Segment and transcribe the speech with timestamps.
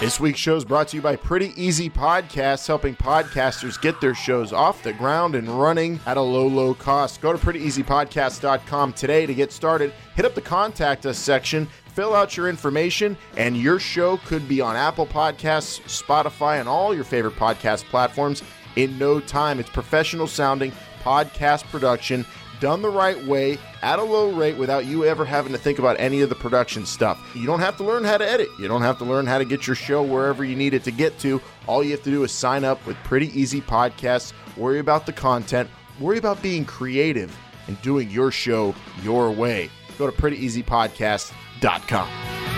[0.00, 4.14] This week's show is brought to you by Pretty Easy Podcasts, helping podcasters get their
[4.14, 7.20] shows off the ground and running at a low, low cost.
[7.20, 9.92] Go to prettyeasypodcast.com today to get started.
[10.14, 14.62] Hit up the contact us section, fill out your information, and your show could be
[14.62, 18.42] on Apple Podcasts, Spotify, and all your favorite podcast platforms
[18.76, 19.60] in no time.
[19.60, 20.72] It's professional sounding
[21.02, 22.24] podcast production
[22.60, 25.98] done the right way at a low rate without you ever having to think about
[25.98, 27.20] any of the production stuff.
[27.34, 28.48] You don't have to learn how to edit.
[28.58, 30.90] You don't have to learn how to get your show wherever you need it to
[30.90, 31.40] get to.
[31.66, 35.12] All you have to do is sign up with Pretty Easy Podcasts, worry about the
[35.12, 35.68] content,
[35.98, 39.70] worry about being creative and doing your show your way.
[39.98, 42.49] Go to prettyeasypodcast.com.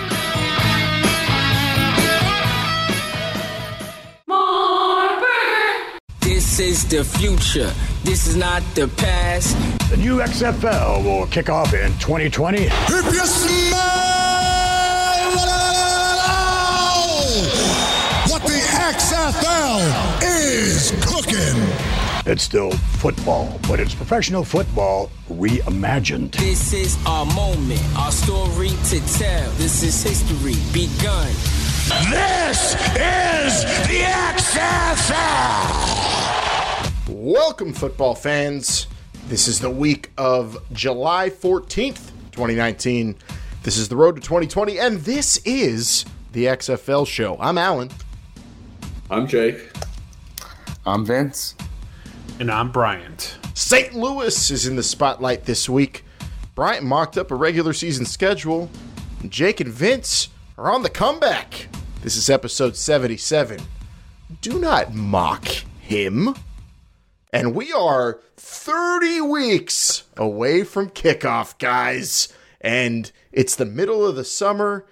[6.52, 7.72] This is the future.
[8.04, 9.56] This is not the past.
[9.88, 12.64] The new XFL will kick off in 2020.
[12.64, 13.78] If you smell
[18.28, 19.80] what the XFL
[20.22, 21.56] is cooking.
[22.30, 26.32] It's still football, but it's professional football reimagined.
[26.32, 29.50] This is our moment, our story to tell.
[29.52, 31.32] This is history begun.
[32.10, 34.02] This is the
[34.36, 36.31] XFL.
[37.22, 38.88] Welcome, football fans.
[39.28, 43.14] This is the week of July 14th, 2019.
[43.62, 47.36] This is the road to 2020, and this is the XFL show.
[47.38, 47.90] I'm Alan.
[49.08, 49.70] I'm Jake.
[50.84, 51.54] I'm Vince.
[52.40, 53.36] And I'm Bryant.
[53.54, 53.94] St.
[53.94, 56.04] Louis is in the spotlight this week.
[56.56, 58.68] Bryant mocked up a regular season schedule,
[59.20, 61.68] and Jake and Vince are on the comeback.
[62.00, 63.60] This is episode 77.
[64.40, 65.46] Do not mock
[65.78, 66.34] him.
[67.32, 72.32] And we are 30 weeks away from kickoff, guys.
[72.60, 74.86] And it's the middle of the summer.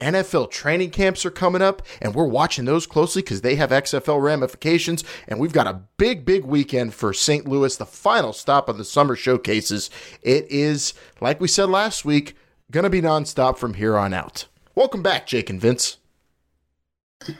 [0.00, 4.22] NFL training camps are coming up, and we're watching those closely because they have XFL
[4.22, 5.04] ramifications.
[5.26, 7.48] And we've got a big, big weekend for St.
[7.48, 9.88] Louis, the final stop of the summer showcases.
[10.22, 12.36] It is, like we said last week,
[12.70, 14.46] going to be nonstop from here on out.
[14.74, 15.96] Welcome back, Jake and Vince.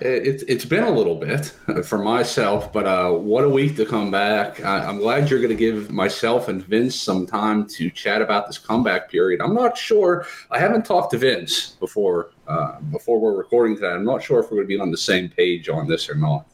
[0.01, 1.47] It's it's been a little bit
[1.85, 4.65] for myself, but uh, what a week to come back!
[4.65, 8.47] I, I'm glad you're going to give myself and Vince some time to chat about
[8.47, 9.41] this comeback period.
[9.41, 10.27] I'm not sure.
[10.51, 13.91] I haven't talked to Vince before uh, before we're recording today.
[13.91, 16.15] I'm not sure if we're going to be on the same page on this or
[16.15, 16.47] not.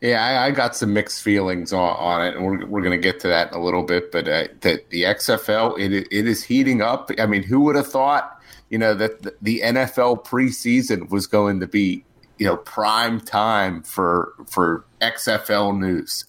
[0.00, 3.02] Yeah, I, I got some mixed feelings on, on, it, and we're, we're going to
[3.02, 4.10] get to that in a little bit.
[4.10, 7.10] But uh, the, the XFL, it, it is heating up.
[7.18, 8.37] I mean, who would have thought?
[8.70, 12.04] You know that the NFL preseason was going to be
[12.38, 16.24] you know prime time for for XFL news.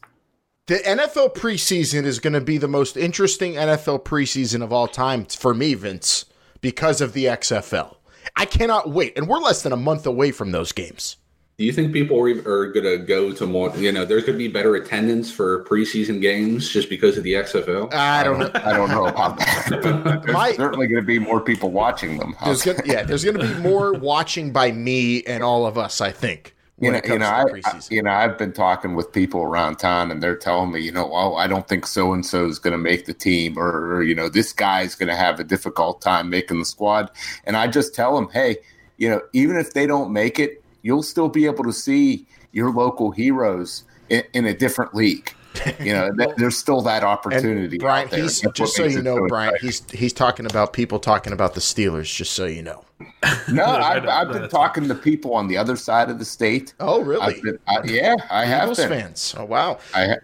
[0.68, 5.26] The NFL preseason is going to be the most interesting NFL preseason of all time
[5.26, 6.26] for me, Vince,
[6.62, 7.96] because of the XFL.
[8.36, 11.18] I cannot wait, and we're less than a month away from those games.
[11.60, 13.76] Do you think people are, are going to go to more?
[13.76, 17.34] You know, there's going to be better attendance for preseason games just because of the
[17.34, 17.94] XFL.
[17.94, 18.50] I don't know.
[18.54, 19.68] I don't know about that.
[19.84, 22.34] But there's My, certainly going to be more people watching them.
[22.46, 26.00] There's gonna, yeah, there's going to be more watching by me and all of us.
[26.00, 26.56] I think.
[26.80, 30.12] You know, you know, I, I, you know, I've been talking with people around town,
[30.12, 32.72] and they're telling me, you know, oh, I don't think so and so is going
[32.72, 36.02] to make the team, or, or you know, this guy's going to have a difficult
[36.02, 37.12] time making the squad.
[37.44, 38.60] And I just tell them, hey,
[38.98, 42.72] you know, even if they don't make it, you'll still be able to see your
[42.72, 45.34] local heroes in, in a different league.
[45.80, 47.76] You know, th- there's still that opportunity.
[47.76, 51.34] And Bryant, he's just so you know, so Bryant, he's he's talking about people talking
[51.34, 52.14] about the Steelers.
[52.14, 52.86] Just so you know.
[53.52, 56.74] No, I've, I've been talking to people on the other side of the state.
[56.80, 57.40] Oh, really?
[57.42, 58.90] Been, I, yeah, I have Eagles been.
[58.90, 59.36] fans.
[59.38, 59.80] Oh, wow.
[59.96, 60.16] I ha-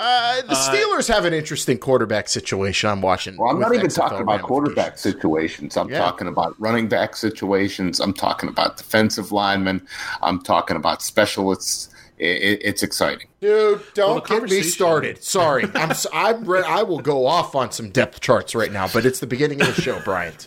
[0.00, 2.88] uh, the Steelers uh, have an interesting quarterback situation.
[2.88, 3.36] I'm watching.
[3.36, 5.76] Well, I'm not even talking about quarterback situations.
[5.76, 5.98] I'm yeah.
[5.98, 7.98] talking about running back situations.
[7.98, 9.84] I'm talking about defensive linemen.
[10.22, 11.88] I'm talking about specialists.
[12.16, 13.82] It, it's exciting, dude.
[13.94, 15.24] Don't well, get me started.
[15.24, 15.92] Sorry, I'm.
[16.12, 16.44] I'm.
[16.44, 19.60] Re- I will go off on some depth charts right now, but it's the beginning
[19.60, 20.46] of the show, Bryant.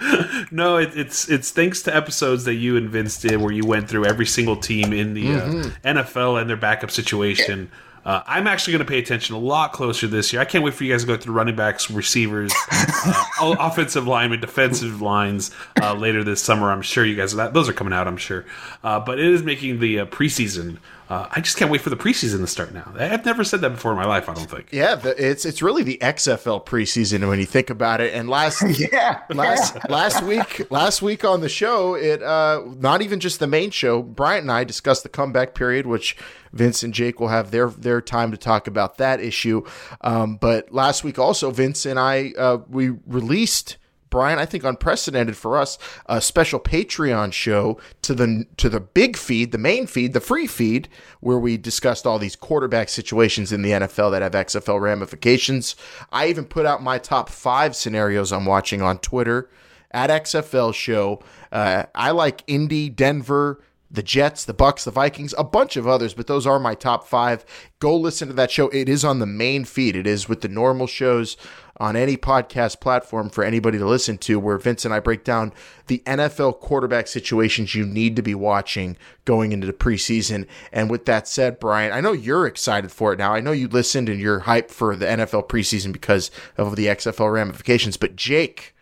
[0.50, 3.90] no, it, it's it's thanks to episodes that you and Vince did, where you went
[3.90, 5.86] through every single team in the mm-hmm.
[5.86, 7.68] uh, NFL and their backup situation.
[7.70, 10.40] Yeah uh, I'm actually going to pay attention a lot closer this year.
[10.40, 13.24] I can't wait for you guys to go through running backs, receivers, uh,
[13.60, 15.50] offensive linemen, defensive lines
[15.82, 16.70] uh, later this summer.
[16.70, 18.08] I'm sure you guys that those are coming out.
[18.08, 18.46] I'm sure,
[18.82, 20.78] uh, but it is making the uh, preseason.
[21.08, 22.92] Uh, I just can't wait for the preseason to start now.
[22.98, 24.28] I've never said that before in my life.
[24.28, 24.68] I don't think.
[24.72, 28.12] Yeah, the, it's it's really the XFL preseason when you think about it.
[28.12, 28.62] And last
[28.92, 29.82] yeah last yeah.
[29.88, 34.02] last week last week on the show, it not even just the main show.
[34.02, 36.14] Bryant and I discussed the comeback period, which
[36.52, 39.64] Vince and Jake will have their their time to talk about that issue.
[40.02, 43.78] Um, but last week also, Vince and I uh, we released
[44.10, 49.16] Bryant, I think unprecedented for us, a special Patreon show to the to the big
[49.16, 50.88] feed, the main feed, the free feed,
[51.20, 55.76] where we discussed all these quarterback situations in the NFL that have XFL ramifications.
[56.10, 59.50] I even put out my top five scenarios I'm watching on Twitter
[59.90, 61.22] at XFL Show.
[61.50, 66.12] Uh, I like Indy, Denver, the Jets, the Bucs, the Vikings, a bunch of others,
[66.12, 67.44] but those are my top five.
[67.78, 68.68] Go listen to that show.
[68.68, 69.96] It is on the main feed.
[69.96, 71.36] It is with the normal shows
[71.78, 75.52] on any podcast platform for anybody to listen to, where Vince and I break down
[75.86, 80.46] the NFL quarterback situations you need to be watching going into the preseason.
[80.72, 83.32] And with that said, Bryant, I know you're excited for it now.
[83.32, 87.32] I know you listened and you're hyped for the NFL preseason because of the XFL
[87.32, 88.74] ramifications, but Jake,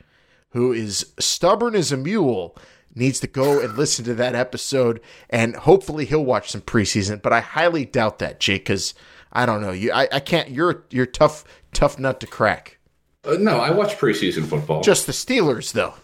[0.50, 2.56] who is stubborn as a mule,
[2.96, 7.20] needs to go and listen to that episode, and hopefully he'll watch some preseason.
[7.20, 8.94] But I highly doubt that, Jake, because
[9.32, 9.92] I don't know you.
[9.92, 10.50] I, I can't.
[10.50, 12.75] You're you're tough tough nut to crack.
[13.26, 14.82] Uh, no, I watch preseason football.
[14.82, 15.94] Just the Steelers, though.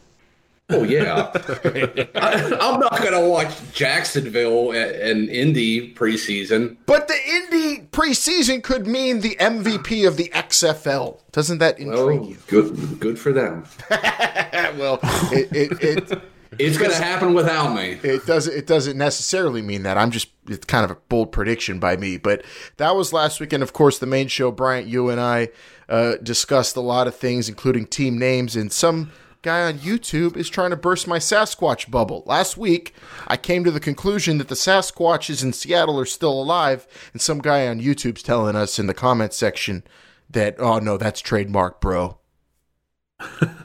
[0.70, 1.30] Oh yeah,
[2.14, 6.76] I, am not gonna watch Jacksonville and Indy preseason.
[6.86, 11.20] But the Indy preseason could mean the MVP of the XFL.
[11.32, 12.38] Doesn't that intrigue well, you?
[12.46, 13.64] Good, good for them.
[13.90, 14.98] well,
[15.32, 16.22] it, it, it
[16.58, 17.98] it's going to happen without me.
[18.02, 18.54] It doesn't.
[18.56, 19.96] It doesn't necessarily mean that.
[19.96, 20.28] I'm just.
[20.48, 22.18] It's kind of a bold prediction by me.
[22.18, 22.44] But
[22.76, 23.62] that was last weekend.
[23.62, 24.50] Of course, the main show.
[24.50, 25.48] Bryant, you and I
[25.88, 29.12] uh, discussed a lot of things, including team names, and some
[29.42, 32.22] guy on YouTube is trying to burst my Sasquatch bubble.
[32.26, 32.94] Last week,
[33.26, 37.40] I came to the conclusion that the Sasquatches in Seattle are still alive, and some
[37.40, 39.82] guy on YouTube's telling us in the comment section
[40.30, 42.18] that, oh no, that's trademark, bro.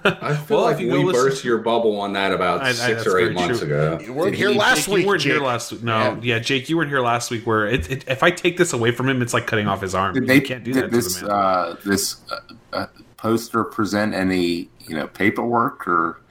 [0.03, 3.19] I feel well, like we burst your bubble on that about I, six I, or
[3.19, 3.67] eight months true.
[3.67, 3.99] ago.
[4.03, 5.01] You weren't here last Jake, week.
[5.01, 5.33] You weren't Jake.
[5.33, 5.83] here last week.
[5.83, 6.19] No, yeah.
[6.21, 6.39] yeah.
[6.39, 7.45] Jake, you weren't here last week.
[7.45, 9.95] Where it, it, if I take this away from him, it's like cutting off his
[9.95, 10.13] arm.
[10.13, 10.91] Did they, you can't do that.
[10.91, 12.39] This uh, this uh,
[12.73, 12.87] uh,
[13.17, 16.21] poster present any you know paperwork or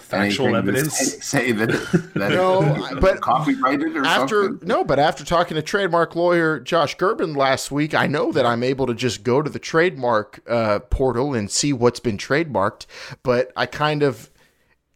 [0.00, 1.70] factual evidence say that,
[2.14, 4.68] that no, but copyrighted or after something?
[4.68, 8.62] no, but after talking to trademark lawyer Josh Gerben last week, I know that I'm
[8.62, 12.86] able to just go to the trademark uh, portal and see what's been trademarked,
[13.22, 14.30] but I kind of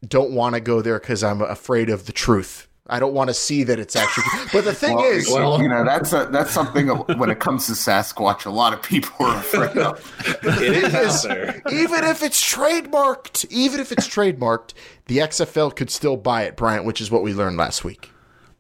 [0.07, 2.68] don't want to go there because I'm afraid of the truth.
[2.91, 4.25] I don't want to see that it's actually.
[4.53, 7.67] But the thing well, is, well, you know, that's a, that's something when it comes
[7.67, 10.15] to Sasquatch, a lot of people are afraid of.
[10.43, 11.73] it is out.
[11.73, 14.73] Even if it's trademarked, even if it's trademarked,
[15.07, 18.11] the XFL could still buy it, Bryant, which is what we learned last week.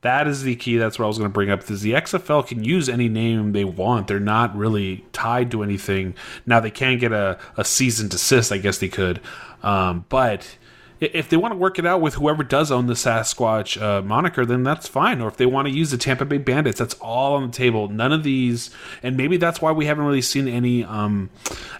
[0.02, 0.76] That is the key.
[0.76, 1.68] That's what I was going to bring up.
[1.68, 4.06] Is the XFL can use any name they want.
[4.06, 6.14] They're not really tied to anything.
[6.46, 8.52] Now they can get a, a cease and desist.
[8.52, 9.20] I guess they could,
[9.62, 10.56] um, but
[11.00, 14.44] if they want to work it out with whoever does own the Sasquatch uh, moniker,
[14.44, 15.20] then that's fine.
[15.20, 17.88] Or if they want to use the Tampa Bay Bandits, that's all on the table.
[17.88, 18.70] None of these,
[19.02, 21.30] and maybe that's why we haven't really seen any um,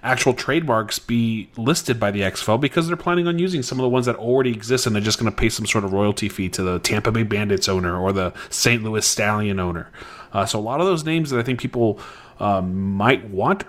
[0.02, 3.88] actual trademarks be listed by the XFL because they're planning on using some of the
[3.88, 6.48] ones that already exist, and they're just going to pay some sort of royalty fee
[6.50, 8.84] to the Tampa Bay Bandits owner or the St.
[8.84, 9.90] Louis Stallion owner.
[10.32, 11.98] Uh, so a lot of those names that I think people
[12.40, 13.64] um, might want.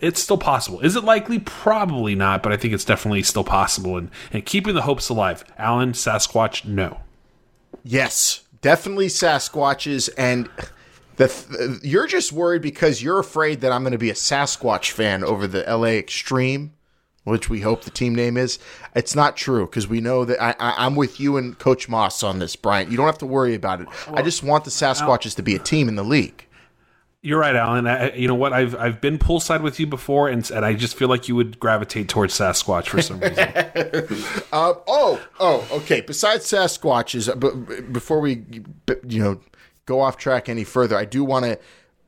[0.00, 0.80] It's still possible.
[0.80, 1.38] Is it likely?
[1.38, 3.96] Probably not, but I think it's definitely still possible.
[3.96, 5.44] And, and keeping the hopes alive.
[5.58, 7.00] Alan, Sasquatch, no.
[7.82, 10.08] Yes, definitely Sasquatches.
[10.16, 10.48] And
[11.16, 15.24] the you're just worried because you're afraid that I'm going to be a Sasquatch fan
[15.24, 16.74] over the LA Extreme.
[17.24, 18.58] Which we hope the team name is.
[18.96, 22.24] It's not true because we know that I, I, am with you and Coach Moss
[22.24, 22.90] on this, Bryant.
[22.90, 23.86] You don't have to worry about it.
[24.08, 26.48] Well, I just want the Sasquatches to be a team in the league.
[27.24, 27.86] You're right, Alan.
[27.86, 28.52] I, you know what?
[28.52, 31.60] I've I've been poolside with you before, and, and I just feel like you would
[31.60, 33.38] gravitate towards Sasquatch for some reason.
[34.52, 36.00] uh, oh, oh, okay.
[36.00, 38.42] Besides Sasquatches, uh, but before we,
[39.06, 39.40] you know,
[39.86, 41.60] go off track any further, I do want to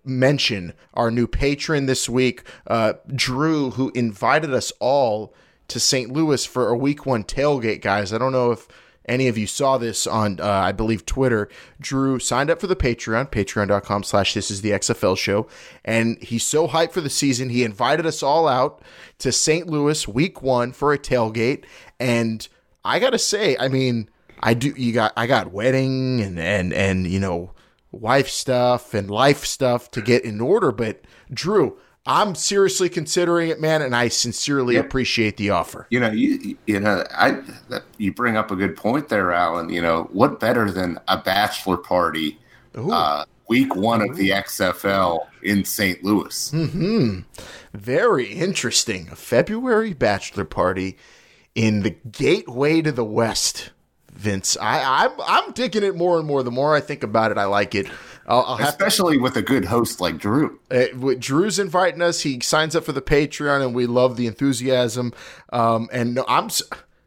[0.04, 5.32] mention our new patron this week, uh, Drew, who invited us all
[5.68, 6.12] to St.
[6.12, 7.82] Louis for a week one tailgate.
[7.82, 8.66] Guys, I don't know if
[9.06, 11.48] any of you saw this on, uh, I believe, Twitter,
[11.80, 15.46] Drew signed up for the Patreon, patreon.com slash this is the XFL show.
[15.84, 17.50] And he's so hyped for the season.
[17.50, 18.82] He invited us all out
[19.18, 19.66] to St.
[19.66, 21.64] Louis week one for a tailgate.
[22.00, 22.46] And
[22.84, 24.08] I got to say, I mean,
[24.40, 27.52] I do, you got, I got wedding and, and, and, you know,
[27.92, 30.72] wife stuff and life stuff to get in order.
[30.72, 34.80] But Drew, I'm seriously considering it, man, and I sincerely yeah.
[34.80, 35.86] appreciate the offer.
[35.88, 37.40] You know, you you know, I
[37.96, 39.70] you bring up a good point there, Alan.
[39.70, 42.38] You know, what better than a bachelor party,
[42.74, 46.04] uh, week one of the XFL in St.
[46.04, 46.50] Louis?
[46.50, 47.20] Hmm.
[47.72, 49.08] Very interesting.
[49.10, 50.98] A February bachelor party
[51.54, 53.70] in the gateway to the West.
[54.12, 56.42] Vince, I, I'm I'm digging it more and more.
[56.42, 57.88] The more I think about it, I like it.
[58.26, 60.58] I'll, I'll Especially to, with a good host like Drew.
[60.70, 60.86] Uh,
[61.18, 62.22] Drew's inviting us.
[62.22, 65.12] He signs up for the Patreon, and we love the enthusiasm.
[65.52, 66.48] Um, and I'm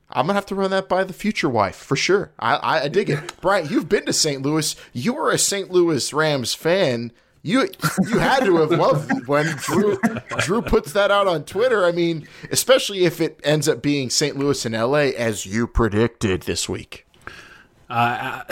[0.09, 2.31] I'm gonna have to run that by the future wife for sure.
[2.39, 3.71] I, I, I dig it, Bryant.
[3.71, 4.41] You've been to St.
[4.41, 4.75] Louis.
[4.93, 5.71] You were a St.
[5.71, 7.12] Louis Rams fan.
[7.43, 7.69] You
[8.09, 9.97] you had to have loved when Drew
[10.39, 11.86] Drew puts that out on Twitter.
[11.86, 14.38] I mean, especially if it ends up being St.
[14.38, 17.06] Louis and LA as you predicted this week.
[17.89, 18.44] Uh,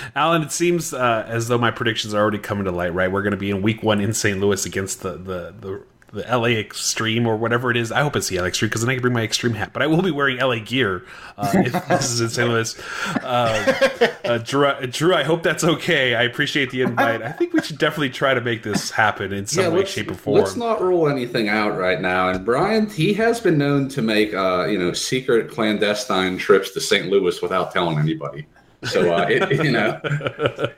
[0.16, 2.92] Alan, it seems uh, as though my predictions are already coming to light.
[2.92, 4.40] Right, we're going to be in Week One in St.
[4.40, 5.82] Louis against the the the
[6.12, 7.92] the LA Extreme or whatever it is.
[7.92, 9.72] I hope it's the LA Extreme because then I can bring my Extreme hat.
[9.72, 11.04] But I will be wearing LA gear
[11.36, 12.48] uh, if this is in St.
[12.48, 12.80] Louis.
[13.22, 13.90] Uh,
[14.24, 16.14] uh, Drew, Drew, I hope that's okay.
[16.14, 17.22] I appreciate the invite.
[17.22, 20.10] I think we should definitely try to make this happen in some yeah, way, shape,
[20.10, 20.40] or form.
[20.40, 22.28] Let's not rule anything out right now.
[22.28, 26.80] And Bryant, he has been known to make uh, you know secret clandestine trips to
[26.80, 27.08] St.
[27.08, 28.46] Louis without telling anybody.
[28.84, 30.00] So uh, it, you know,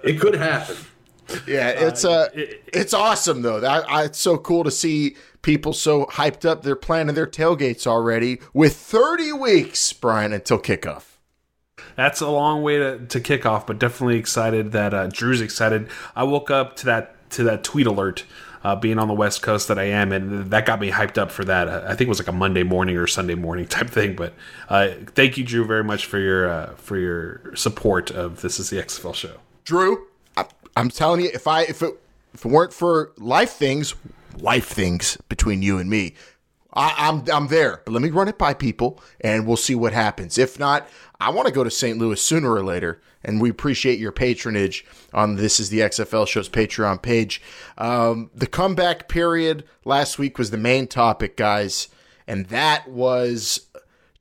[0.02, 0.76] it could happen.
[1.46, 3.60] Yeah, it's uh, it's awesome though.
[3.60, 6.62] That I, it's so cool to see people so hyped up.
[6.62, 11.04] They're planning their tailgates already with 30 weeks, Bryant, until kickoff.
[11.96, 15.88] That's a long way to, to kick off, but definitely excited that uh, Drew's excited.
[16.16, 18.24] I woke up to that to that tweet alert.
[18.64, 21.32] Uh, being on the West Coast that I am, and that got me hyped up
[21.32, 21.68] for that.
[21.68, 24.14] I think it was like a Monday morning or Sunday morning type thing.
[24.14, 24.34] But
[24.68, 28.70] uh, thank you, Drew, very much for your uh, for your support of this is
[28.70, 29.34] the XFL show.
[29.64, 30.06] Drew,
[30.76, 31.94] I'm telling you, if I if it
[32.34, 33.94] if it weren't for life things,
[34.38, 36.14] life things between you and me,
[36.72, 37.82] I, I'm I'm there.
[37.84, 40.38] But let me run it by people, and we'll see what happens.
[40.38, 40.88] If not,
[41.20, 41.98] I want to go to St.
[41.98, 46.48] Louis sooner or later, and we appreciate your patronage on this is the XFL show's
[46.48, 47.40] Patreon page.
[47.78, 51.88] Um, the comeback period last week was the main topic, guys,
[52.26, 53.68] and that was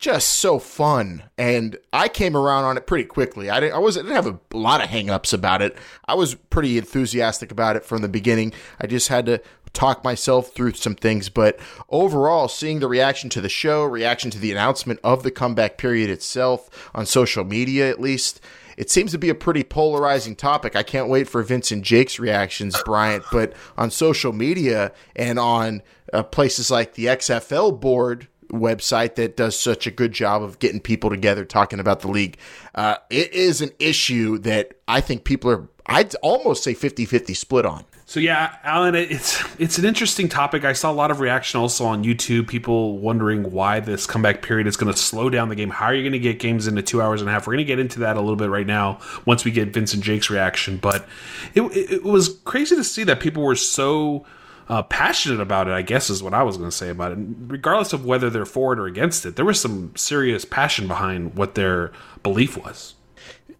[0.01, 1.23] just so fun.
[1.37, 3.51] And I came around on it pretty quickly.
[3.51, 5.77] I didn't, I was, I didn't have a lot of hangups about it.
[6.05, 8.51] I was pretty enthusiastic about it from the beginning.
[8.79, 9.41] I just had to
[9.73, 11.29] talk myself through some things.
[11.29, 11.59] But
[11.89, 16.09] overall, seeing the reaction to the show, reaction to the announcement of the comeback period
[16.09, 18.41] itself on social media, at least,
[18.77, 20.75] it seems to be a pretty polarizing topic.
[20.75, 23.23] I can't wait for Vince and Jake's reactions, Bryant.
[23.31, 25.81] But on social media and on
[26.13, 30.79] uh, places like the XFL board, website that does such a good job of getting
[30.79, 32.37] people together talking about the league.
[32.75, 37.33] Uh, it is an issue that I think people are, I'd almost say 50 50
[37.33, 37.85] split on.
[38.11, 40.65] So yeah, Alan, it's it's an interesting topic.
[40.65, 42.45] I saw a lot of reaction also on YouTube.
[42.45, 45.69] People wondering why this comeback period is going to slow down the game.
[45.69, 47.47] How are you going to get games into two hours and a half?
[47.47, 50.03] We're going to get into that a little bit right now once we get Vincent
[50.03, 50.75] Jake's reaction.
[50.75, 51.07] But
[51.53, 54.25] it, it was crazy to see that people were so
[54.67, 57.17] uh, passionate about it, I guess is what I was going to say about it.
[57.47, 61.35] Regardless of whether they're for it or against it, there was some serious passion behind
[61.35, 62.93] what their belief was.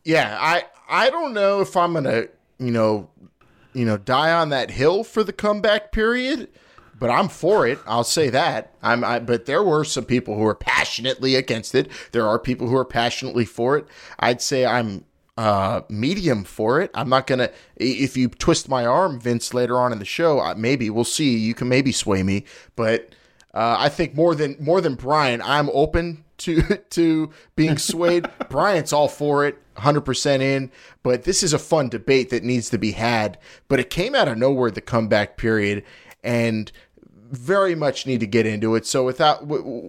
[0.03, 2.29] Yeah, I I don't know if I'm going to,
[2.60, 3.08] you know,
[3.74, 6.50] you know, die on that hill for the comeback period,
[7.00, 7.80] but I'm for it.
[7.88, 8.75] I'll say that.
[8.82, 11.90] I'm I, but there were some people who were passionately against it.
[12.12, 13.88] There are people who are passionately for it.
[14.20, 15.06] I'd say I'm
[15.38, 16.92] uh, medium for it.
[16.94, 17.50] I'm not gonna.
[17.75, 21.38] If you twist my arm, Vince, later on in the show, maybe we'll see.
[21.38, 23.16] You can maybe sway me, but
[23.54, 26.62] uh, I think more than more than Bryant, I'm open to
[26.92, 28.28] to being swayed.
[28.50, 30.72] Bryant's all for it, 100% in.
[31.04, 33.38] But this is a fun debate that needs to be had.
[33.68, 35.84] But it came out of nowhere the comeback period,
[36.24, 36.72] and
[37.32, 38.86] very much need to get into it.
[38.86, 39.44] So without,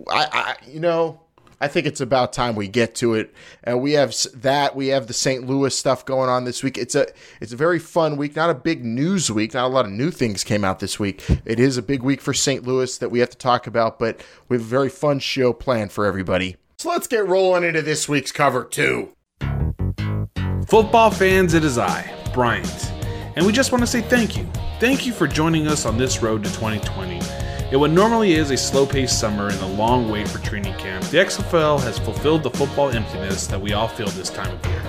[0.08, 1.22] I, I you know
[1.62, 3.32] I think it's about time we get to it.
[3.62, 4.74] And we have that.
[4.74, 5.46] We have the St.
[5.46, 6.76] Louis stuff going on this week.
[6.76, 7.06] It's a
[7.40, 8.34] it's a very fun week.
[8.34, 9.54] Not a big news week.
[9.54, 11.22] Not a lot of new things came out this week.
[11.44, 12.66] It is a big week for St.
[12.66, 14.00] Louis that we have to talk about.
[14.00, 16.56] But we have a very fun show planned for everybody.
[16.78, 19.14] So let's get rolling into this week's cover two.
[20.72, 22.94] Football fans, it is I, Bryant,
[23.36, 24.48] and we just want to say thank you.
[24.80, 27.20] Thank you for joining us on this road to 2020.
[27.70, 31.04] In what normally is a slow paced summer and a long wait for training camp,
[31.08, 34.80] the XFL has fulfilled the football emptiness that we all feel this time of year.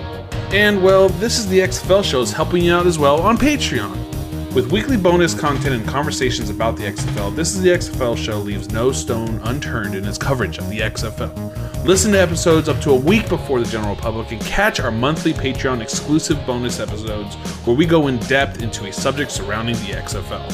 [0.53, 4.53] And well, this is the XFL show is helping you out as well on Patreon.
[4.53, 8.71] With weekly bonus content and conversations about the XFL, This is the XFL show leaves
[8.71, 11.62] no stone unturned in its coverage of the XFL.
[11.85, 15.33] Listen to episodes up to a week before the general public and catch our monthly
[15.33, 17.35] Patreon exclusive bonus episodes
[17.65, 20.49] where we go in depth into a subject surrounding the XFL.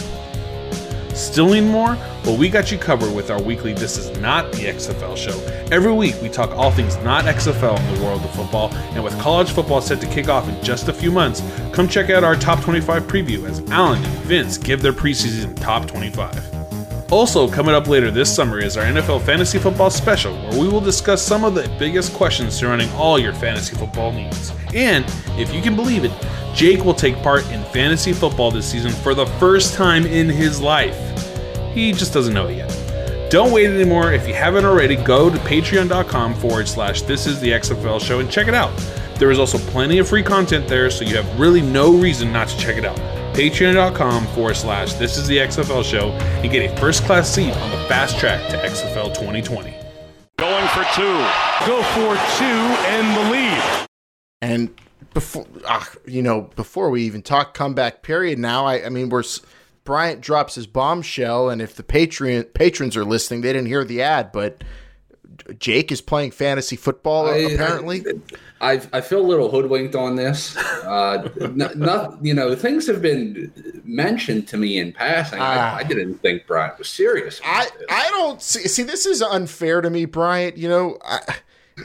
[1.15, 1.95] Still need more?
[2.25, 5.38] Well, we got you covered with our weekly This Is Not the XFL show.
[5.71, 9.17] Every week, we talk all things not XFL in the world of football, and with
[9.19, 11.43] college football set to kick off in just a few months,
[11.74, 15.86] come check out our top 25 preview as Alan and Vince give their preseason top
[15.86, 16.59] 25.
[17.12, 20.80] Also, coming up later this summer is our NFL Fantasy Football Special, where we will
[20.80, 24.54] discuss some of the biggest questions surrounding all your fantasy football needs.
[24.75, 26.12] And, if you can believe it,
[26.54, 30.62] Jake will take part in fantasy football this season for the first time in his
[30.62, 30.96] life.
[31.74, 33.32] He just doesn't know it yet.
[33.32, 34.13] Don't wait anymore.
[34.13, 38.30] If you haven't already, go to patreon.com forward slash this is the XFL show and
[38.30, 38.72] check it out.
[39.16, 42.50] There is also plenty of free content there, so you have really no reason not
[42.50, 43.18] to check it out.
[43.33, 47.71] Patreon.com forward slash this is the XFL show and get a first class seat on
[47.71, 49.74] the fast track to XFL 2020.
[50.38, 51.25] Going for two.
[51.65, 53.88] Go for two and the lead.
[54.41, 54.74] And
[55.13, 59.24] before, uh, you know, before we even talk comeback period, now I, I mean, we're
[59.89, 64.03] Bryant drops his bombshell, and if the Patreon patrons are listening, they didn't hear the
[64.03, 64.63] ad, but
[65.57, 68.03] Jake is playing fantasy football I, apparently.
[68.62, 70.55] I, I, I feel a little hoodwinked on this.
[70.57, 75.39] Uh, not, you know, things have been mentioned to me in passing.
[75.39, 75.75] Uh, I, ah.
[75.77, 77.39] I, didn't think Bryant was serious.
[77.43, 78.67] I I don't see.
[78.67, 80.57] See, this is unfair to me, Bryant.
[80.57, 80.98] You know.
[81.03, 81.36] I,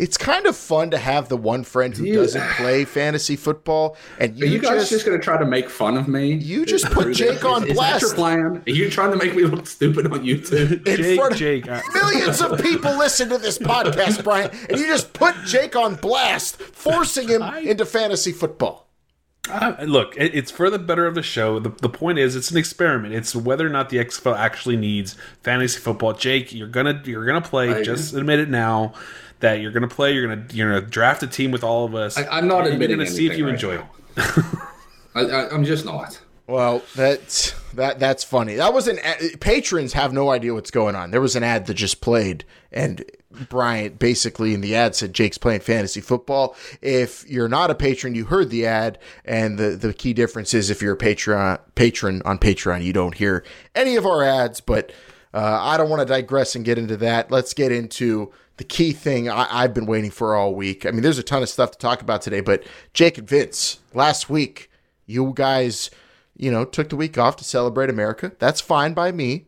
[0.00, 4.38] it's kind of fun to have the one friend who doesn't play fantasy football, and
[4.38, 6.34] you, you guys just, just going to try to make fun of me.
[6.34, 8.02] You just put Jake on is, blast.
[8.02, 8.62] Is that your plan?
[8.66, 10.86] Are you trying to make me look stupid on YouTube?
[10.86, 14.86] In Jake, front of Jake, millions of people listen to this podcast, Bryant, and you
[14.86, 18.84] just put Jake on blast, forcing him I, into fantasy football.
[19.50, 21.58] Uh, look, it, it's for the better of the show.
[21.58, 23.14] The, the point is, it's an experiment.
[23.14, 26.14] It's whether or not the XFL actually needs fantasy football.
[26.14, 27.74] Jake, you're gonna you're gonna play.
[27.74, 28.94] I, just admit it now
[29.44, 30.12] that you're going to play.
[30.12, 32.18] You're going to you're going to draft a team with all of us.
[32.18, 32.90] I, am not admitting.
[32.90, 33.90] You're going to see if you right enjoy now.
[34.16, 34.44] it.
[35.14, 36.20] I, am just not.
[36.46, 38.56] Well, that's that that's funny.
[38.56, 41.10] That was an ad, patrons have no idea what's going on.
[41.10, 43.04] There was an ad that just played, and
[43.48, 46.56] Bryant basically in the ad said Jake's playing fantasy football.
[46.82, 50.68] If you're not a patron, you heard the ad, and the the key difference is
[50.70, 54.60] if you're a patron patron on Patreon, you don't hear any of our ads.
[54.60, 54.92] But
[55.32, 57.30] uh, I don't want to digress and get into that.
[57.30, 60.86] Let's get into the key thing I, have been waiting for all week.
[60.86, 63.80] I mean, there's a ton of stuff to talk about today, but Jake and Vince,
[63.92, 64.70] last week,
[65.06, 65.90] you guys,
[66.36, 68.32] you know, took the week off to celebrate America.
[68.38, 69.46] That's fine by me.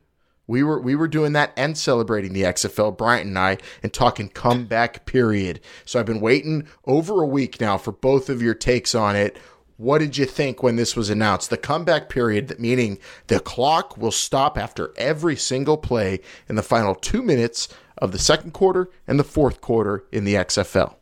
[0.48, 4.28] We were we were doing that and celebrating the XFL, Bryant and I, and talking
[4.28, 5.60] comeback period.
[5.84, 9.38] So I've been waiting over a week now for both of your takes on it.
[9.76, 11.50] What did you think when this was announced?
[11.50, 16.62] The comeback period, that meaning the clock will stop after every single play in the
[16.62, 20.96] final two minutes of the second quarter and the fourth quarter in the XFL.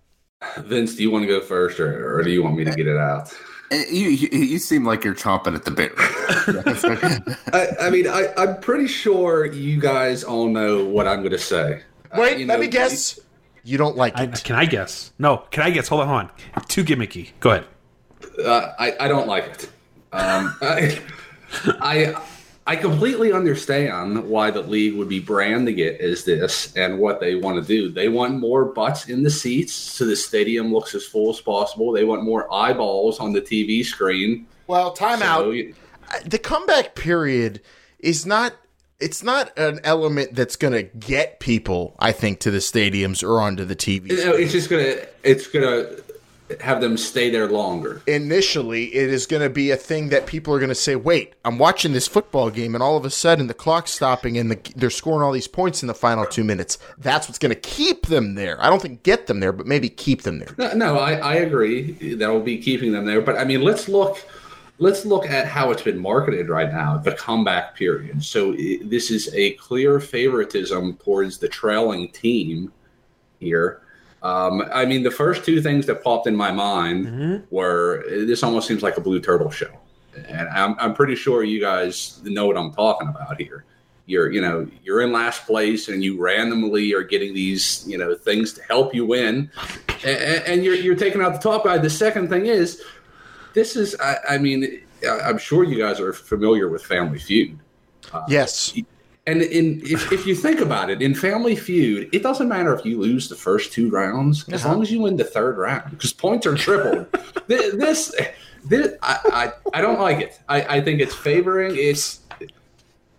[0.58, 2.86] Vince, do you want to go first, or, or do you want me to get
[2.86, 3.32] it out?
[3.70, 5.92] Eh, you, you, you seem like you're chomping at the bit.
[7.52, 11.38] I, I, mean, I, am pretty sure you guys all know what I'm going to
[11.38, 11.82] say.
[12.14, 13.18] Wait, uh, let know, me guess.
[13.64, 14.44] You don't like I, it.
[14.44, 15.12] Can I guess?
[15.18, 15.88] No, can I guess?
[15.88, 16.64] Hold on, hold on.
[16.66, 17.30] Too gimmicky.
[17.40, 17.66] Go ahead.
[18.44, 19.64] Uh, I, I don't like it.
[20.12, 21.00] Um, I,
[21.80, 22.22] I
[22.66, 27.34] I completely understand why the league would be branding it as this and what they
[27.34, 27.90] want to do.
[27.90, 31.92] They want more butts in the seats so the stadium looks as full as possible.
[31.92, 34.46] They want more eyeballs on the TV screen.
[34.66, 35.74] Well, timeout.
[35.74, 37.60] So, uh, the comeback period
[37.98, 38.54] is not
[39.00, 43.40] it's not an element that's going to get people, I think, to the stadiums or
[43.40, 44.06] onto the TV.
[44.08, 46.03] It's just going to it's going to
[46.60, 48.02] have them stay there longer.
[48.06, 51.34] Initially, it is going to be a thing that people are going to say, "Wait,
[51.44, 54.72] I'm watching this football game, and all of a sudden the clock's stopping, and the,
[54.76, 58.06] they're scoring all these points in the final two minutes." That's what's going to keep
[58.06, 58.62] them there.
[58.62, 60.54] I don't think get them there, but maybe keep them there.
[60.58, 62.14] No, no I, I agree.
[62.14, 63.22] That will be keeping them there.
[63.22, 64.22] But I mean, let's look.
[64.78, 68.24] Let's look at how it's been marketed right now, the comeback period.
[68.24, 68.52] So
[68.82, 72.72] this is a clear favoritism towards the trailing team
[73.38, 73.83] here
[74.24, 77.54] um, I mean, the first two things that popped in my mind mm-hmm.
[77.54, 79.70] were this almost seems like a Blue Turtle show,
[80.26, 83.64] and I'm, I'm pretty sure you guys know what I'm talking about here.
[84.06, 88.14] You're, you know, you're in last place, and you randomly are getting these, you know,
[88.14, 89.50] things to help you win,
[90.04, 91.78] and, and you're you're taking out the top guy.
[91.78, 92.82] The second thing is,
[93.54, 94.82] this is, I, I mean,
[95.22, 97.58] I'm sure you guys are familiar with Family Feud.
[98.12, 98.74] Uh, yes.
[99.26, 102.84] And in if, if you think about it, in Family Feud, it doesn't matter if
[102.84, 104.54] you lose the first two rounds, uh-huh.
[104.54, 107.06] as long as you win the third round, because points are tripled.
[107.46, 108.14] this,
[108.64, 110.38] this, I, I, I, don't like it.
[110.46, 111.74] I, I think it's favoring.
[111.74, 112.20] It's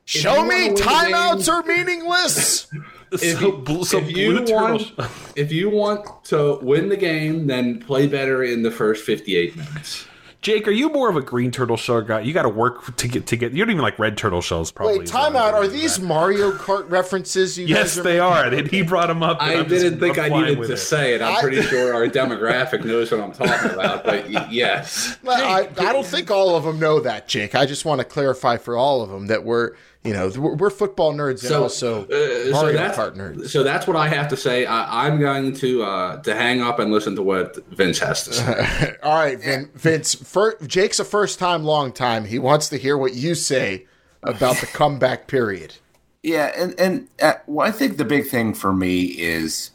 [0.05, 2.67] show me timeouts are meaningless.
[3.11, 4.91] if you, so if you want,
[5.35, 10.05] if you want to win the game, then play better in the first fifty-eight minutes.
[10.45, 12.19] Jake, are you more of a green turtle shell guy?
[12.19, 13.53] You got to work to get to get.
[13.53, 14.99] You don't even like red turtle shells, probably.
[14.99, 15.55] Wait, time out.
[15.55, 16.05] Are these that.
[16.05, 17.57] Mario Kart references?
[17.57, 18.43] You yes, they are.
[18.45, 19.41] And he brought them up.
[19.41, 20.77] I didn't think I needed to it.
[20.77, 21.23] say it.
[21.23, 24.03] I'm I, pretty sure our demographic knows what I'm talking about.
[24.03, 27.55] But yes, I, I don't think all of them know that, Jake.
[27.55, 29.71] I just want to clarify for all of them that we're
[30.05, 33.49] you know, we're, football nerds and so, also uh, so that's, Kart nerds.
[33.49, 34.65] So that's what I have to say.
[34.65, 38.33] I, am going to uh, to hang up and listen to what Vince has to
[38.33, 38.95] say.
[39.03, 40.13] All right, Vin, Vince.
[40.13, 42.25] For, Jake's a first time, long time.
[42.25, 43.87] He wants to hear what you say
[44.21, 45.75] about the comeback period.
[46.21, 49.71] Yeah, and and uh, well, I think the big thing for me is,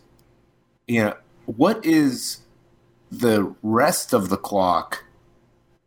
[0.87, 1.17] you know,
[1.47, 2.39] what is
[3.11, 5.05] the rest of the clock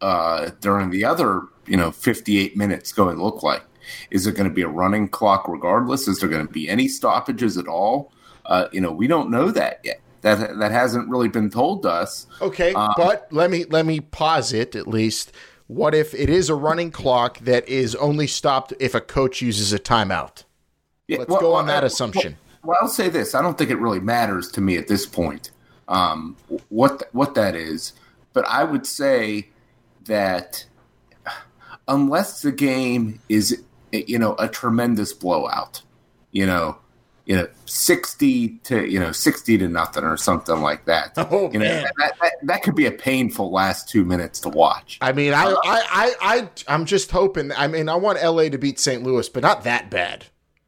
[0.01, 3.63] uh, during the other, you know, 58 minutes going to look like?
[4.11, 6.07] Is it going to be a running clock regardless?
[6.07, 8.11] Is there going to be any stoppages at all?
[8.45, 10.01] Uh, you know, we don't know that yet.
[10.21, 12.27] That that hasn't really been told to us.
[12.41, 15.33] Okay, um, but let me let me pause it at least.
[15.67, 19.73] What if it is a running clock that is only stopped if a coach uses
[19.73, 20.43] a timeout?
[21.07, 22.37] Yeah, Let's well, go on that assumption.
[22.63, 25.05] Well, well, I'll say this: I don't think it really matters to me at this
[25.05, 25.51] point
[25.87, 26.37] um,
[26.69, 27.93] what what that is,
[28.33, 29.49] but I would say
[30.05, 30.65] that
[31.87, 33.63] unless the game is
[33.93, 35.82] you know a tremendous blowout,
[36.32, 36.77] you know,
[37.25, 41.13] you know, sixty to you know sixty to nothing or something like that.
[41.32, 44.49] Oh you know, man, that, that, that, could be a painful last two minutes to
[44.49, 44.97] watch.
[45.01, 47.51] I mean, I, I, I, I, I'm just hoping.
[47.53, 49.03] I mean, I want LA to beat St.
[49.03, 50.25] Louis, but not that bad.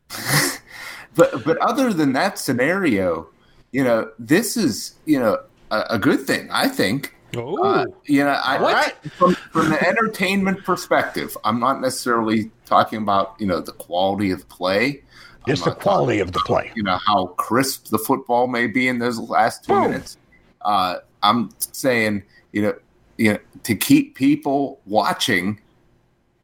[1.16, 3.28] but but other than that scenario,
[3.72, 6.50] you know, this is you know a, a good thing.
[6.52, 7.14] I think.
[7.38, 13.02] Oh, uh, you know, I, I from, from the entertainment perspective, I'm not necessarily talking
[13.02, 15.04] about you know the quality of the play.
[15.48, 16.72] Just the quality of the play.
[16.76, 19.82] You know how crisp the football may be in those last two oh.
[19.82, 20.18] minutes.
[20.62, 22.74] Uh, I'm saying, you know,
[23.18, 25.60] you know, to keep people watching.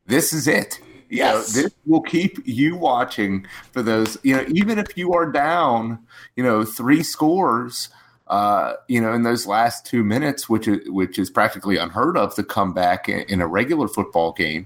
[0.06, 0.80] This is it.
[1.10, 1.56] Yes.
[1.56, 4.18] You know, this will keep you watching for those.
[4.24, 6.00] You know, even if you are down,
[6.36, 7.90] you know, three scores.
[8.28, 12.34] Uh, you know, in those last two minutes, which is which is practically unheard of
[12.34, 14.66] to come back in, in a regular football game,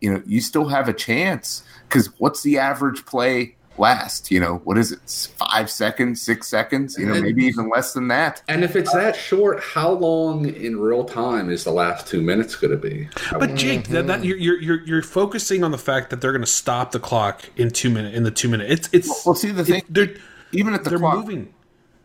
[0.00, 4.30] you know, you still have a chance because what's the average play last?
[4.30, 5.30] You know, what is it?
[5.36, 6.96] Five seconds, six seconds?
[6.98, 8.42] You know, and, maybe even less than that.
[8.48, 12.56] And if it's that short, how long in real time is the last two minutes
[12.56, 13.08] going to be?
[13.32, 13.94] But Jake, mm-hmm.
[13.94, 17.00] that, that, you're, you're you're focusing on the fact that they're going to stop the
[17.00, 18.70] clock in two minute in the two minute.
[18.70, 19.82] It's it's well, see the thing.
[19.88, 20.14] They're
[20.52, 21.52] even at the they're clock, moving.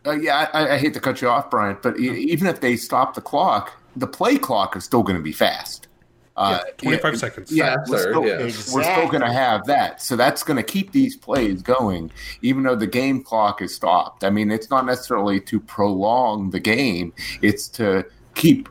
[0.04, 3.14] Uh, yeah, I, I, hate to cut you off, Bryant, but even if they stop
[3.14, 5.86] the clock, the play clock is still going to be fast.
[6.36, 7.52] Uh, yeah, 25 yeah, seconds.
[7.52, 8.38] Yeah, we're still, yeah.
[8.38, 8.74] exactly.
[8.74, 10.00] we're still going to have that.
[10.00, 14.24] So that's going to keep these plays going, even though the game clock is stopped.
[14.24, 18.68] I mean, it's not necessarily to prolong the game, it's to keep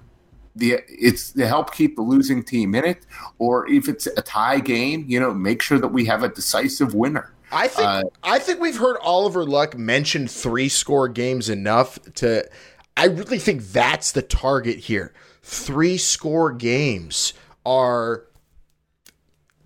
[0.56, 3.06] the it's to help keep the losing team in it
[3.38, 6.93] or if it's a tie game you know make sure that we have a decisive
[6.93, 12.00] winner I think uh, I think we've heard Oliver Luck mention three score games enough
[12.15, 12.50] to
[12.97, 15.13] I really think that's the target here.
[15.43, 17.34] Three score games
[17.65, 18.26] are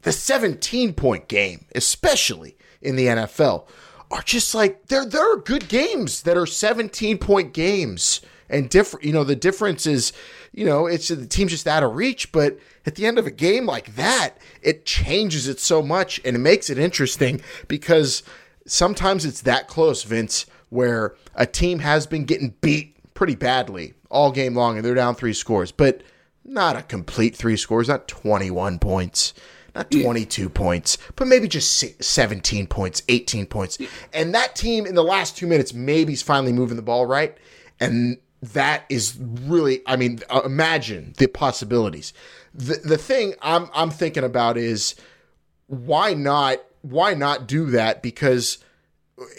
[0.01, 3.67] the 17 point game, especially in the NFL,
[4.11, 9.03] are just like there there are good games that are 17 point games and different
[9.03, 10.13] you know the difference is
[10.53, 13.31] you know it's the team's just out of reach but at the end of a
[13.31, 18.21] game like that it changes it so much and it makes it interesting because
[18.67, 24.31] sometimes it's that close Vince where a team has been getting beat pretty badly all
[24.31, 25.71] game long and they're down three scores.
[25.71, 26.01] But
[26.45, 29.33] not a complete three scores, not 21 points,
[29.73, 30.47] not 22 yeah.
[30.53, 33.77] points, but maybe just 17 points, 18 points.
[34.13, 37.35] And that team in the last two minutes maybe is finally moving the ball right.
[37.79, 42.13] And that is really, I mean, uh, imagine the possibilities.
[42.53, 44.95] The, the thing I'm, I'm thinking about is
[45.67, 48.03] why not, why not do that?
[48.03, 48.59] Because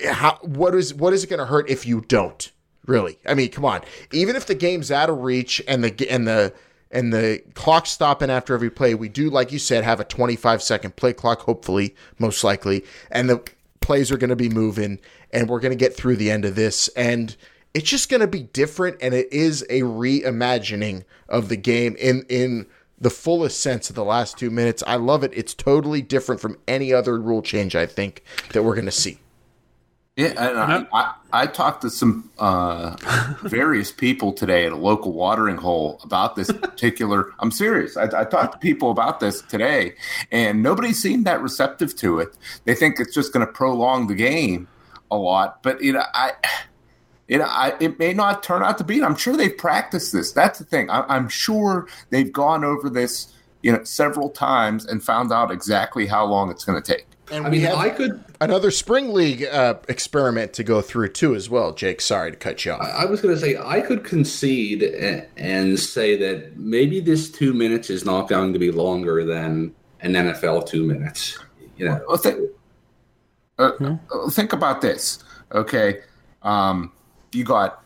[0.07, 2.51] how, what is, what is it going to hurt if you don't?
[2.85, 3.19] Really?
[3.27, 3.83] I mean, come on.
[4.13, 6.53] Even if the game's out of reach and the, and the,
[6.91, 10.63] and the clock stopping after every play, we do, like you said, have a 25
[10.63, 12.85] second play clock, hopefully, most likely.
[13.11, 13.45] And the
[13.81, 15.01] plays are going to be moving,
[15.33, 16.89] and we're going to get through the end of this.
[16.97, 17.37] And
[17.75, 22.25] it's just going to be different, and it is a reimagining of the game in,
[22.29, 22.67] in
[22.99, 24.83] the fullest sense of the last two minutes.
[24.87, 25.33] I love it.
[25.35, 28.23] It's totally different from any other rule change, I think,
[28.53, 29.19] that we're going to see.
[30.17, 32.97] Yeah, and I, I, I, talked to some uh,
[33.43, 37.35] various people today at a local watering hole about this particular.
[37.39, 37.99] I'm serious.
[37.99, 39.95] I, I, talked to people about this today,
[40.33, 42.35] and nobody seemed that receptive to it.
[42.65, 44.69] They think it's just going to prolong the game
[45.11, 46.33] a lot, but you know, I,
[47.29, 49.03] you know, I, it may not turn out to be.
[49.03, 50.33] I'm sure they've practiced this.
[50.33, 50.89] That's the thing.
[50.89, 56.07] I, I'm sure they've gone over this, you know, several times and found out exactly
[56.07, 57.07] how long it's going to take.
[57.31, 61.09] And I we mean, have I could another spring league uh, experiment to go through
[61.09, 61.73] too, as well.
[61.73, 62.81] Jake, sorry to cut you off.
[62.81, 67.31] I, I was going to say I could concede and, and say that maybe this
[67.31, 71.39] two minutes is not going to be longer than an NFL two minutes.
[71.77, 72.39] You know, well, think,
[73.59, 74.29] uh, hmm?
[74.31, 75.23] think about this.
[75.53, 76.01] Okay,
[76.43, 76.93] um,
[77.33, 77.83] you got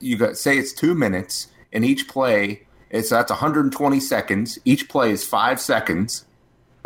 [0.00, 4.58] you got say it's two minutes, and each play it's that's 120 seconds.
[4.64, 6.24] Each play is five seconds.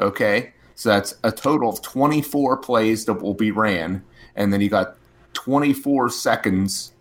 [0.01, 4.03] Okay, So that's a total of 24 plays that will be ran,
[4.35, 4.97] and then you got
[5.35, 6.93] 24 seconds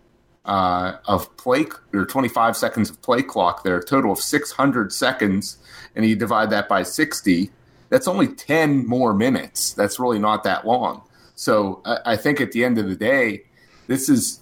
[0.44, 5.58] uh, of play or 25 seconds of play clock there, a total of 600 seconds,
[5.94, 7.50] and you divide that by 60.
[7.88, 9.72] That's only 10 more minutes.
[9.72, 11.02] That's really not that long.
[11.34, 13.44] So I, I think at the end of the day,
[13.86, 14.40] this is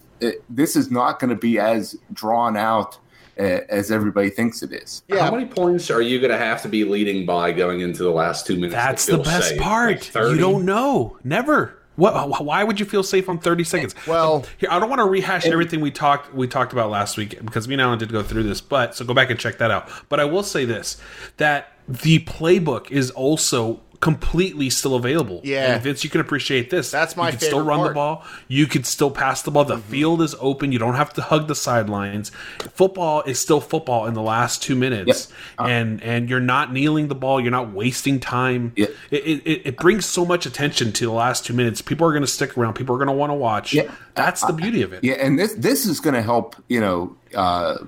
[0.50, 2.98] this is not going to be as drawn out
[3.40, 5.02] as everybody thinks it is.
[5.08, 5.24] Yeah.
[5.24, 8.10] How many points are you going to have to be leading by going into the
[8.10, 8.74] last two minutes?
[8.74, 9.60] That's the best safe?
[9.60, 10.14] part.
[10.14, 11.18] Like you don't know.
[11.24, 11.76] Never.
[11.96, 12.44] What?
[12.44, 13.94] Why would you feel safe on thirty seconds?
[14.06, 17.38] Well, here I don't want to rehash everything we talked we talked about last week
[17.44, 19.70] because me and Alan did go through this, but so go back and check that
[19.70, 19.90] out.
[20.08, 20.96] But I will say this:
[21.36, 25.40] that the playbook is also completely still available.
[25.44, 26.90] Yeah, and Vince, you can appreciate this.
[26.90, 27.90] That's my you can Still run part.
[27.90, 28.24] the ball.
[28.48, 29.64] You can still pass the ball.
[29.64, 29.90] The mm-hmm.
[29.90, 30.72] field is open.
[30.72, 32.30] You don't have to hug the sidelines.
[32.72, 35.38] Football is still football in the last two minutes, yep.
[35.58, 37.40] uh, and and you're not kneeling the ball.
[37.40, 38.72] You're not wasting time.
[38.76, 38.90] Yep.
[39.10, 41.82] It, it, it brings so much attention to the last two minutes.
[41.82, 42.74] People are going to stick around.
[42.74, 43.74] People are going to want to watch.
[43.74, 43.90] Yeah.
[44.14, 45.04] That's the beauty of it.
[45.04, 46.56] Yeah, and this this is going to help.
[46.68, 47.16] You know.
[47.34, 47.78] Uh,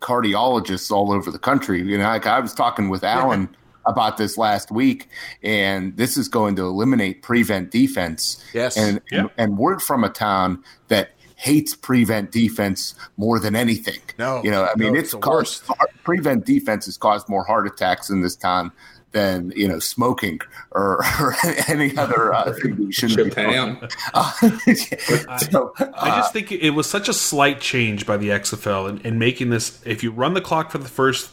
[0.00, 1.80] cardiologists all over the country.
[1.80, 3.48] You know, like I was talking with Alan
[3.86, 5.08] about this last week,
[5.42, 8.42] and this is going to eliminate prevent defense.
[8.52, 9.20] Yes, and yeah.
[9.20, 14.00] and, and word from a town that hates prevent defense more than anything.
[14.18, 15.64] No, you know, I mean, no, it's, it's caused
[16.04, 18.72] prevent defense has caused more heart attacks in this town
[19.12, 20.40] than you know smoking
[20.72, 21.34] or, or
[21.68, 23.78] any other uh, thing you shouldn't Japan.
[23.80, 24.32] be uh,
[25.38, 28.98] so, uh, I just think it was such a slight change by the XFL in,
[29.00, 29.80] in making this.
[29.86, 31.30] If you run the clock for the first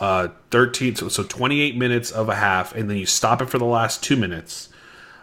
[0.00, 3.58] uh, 13, so, so 28 minutes of a half, and then you stop it for
[3.58, 4.70] the last two minutes.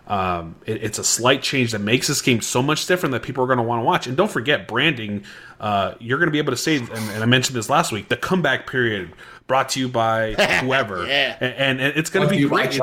[0.08, 3.44] Um, it, it's a slight change that makes this game so much different that people
[3.44, 4.08] are going to want to watch.
[4.08, 5.24] And don't forget, branding.
[5.60, 8.08] Uh, you're going to be able to say, and, and, I mentioned this last week,
[8.08, 9.12] the comeback period
[9.48, 11.36] brought to you by whoever, yeah.
[11.42, 12.80] and, and, it's going to be great.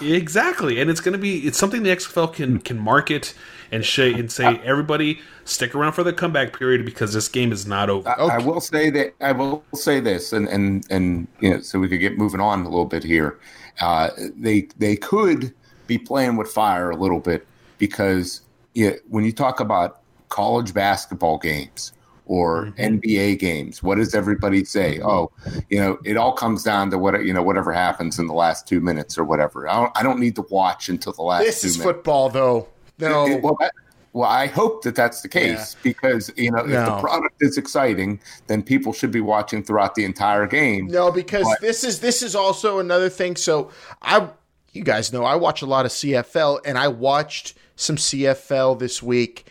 [0.00, 3.34] Exactly, and it's going to be it's something the XFL can can market
[3.74, 7.66] and say and say everybody stick around for the comeback period because this game is
[7.66, 8.08] not over.
[8.08, 8.34] I, okay.
[8.34, 11.88] I will say that I will say this, and and and you know, so we
[11.88, 13.38] could get moving on a little bit here.
[13.80, 15.52] Uh, they they could
[15.86, 17.46] be playing with fire a little bit
[17.78, 18.42] because
[18.74, 21.92] yeah, when you talk about college basketball games
[22.26, 22.96] or mm-hmm.
[22.96, 23.82] NBA games.
[23.82, 25.00] What does everybody say?
[25.02, 25.30] Oh,
[25.68, 28.66] you know, it all comes down to what you know, whatever happens in the last
[28.66, 29.68] two minutes or whatever.
[29.68, 31.44] I don't, I don't need to watch until the last.
[31.44, 31.96] This is minutes.
[31.96, 32.68] football, though.
[32.98, 33.26] No.
[33.26, 33.72] It, well, that,
[34.12, 35.80] well, I hope that that's the case yeah.
[35.82, 36.80] because you know no.
[36.80, 40.86] if the product is exciting, then people should be watching throughout the entire game.
[40.86, 43.36] No, because but, this is this is also another thing.
[43.36, 43.70] So
[44.02, 44.28] I,
[44.72, 49.02] you guys know, I watch a lot of CFL, and I watched some CFL this
[49.02, 49.46] week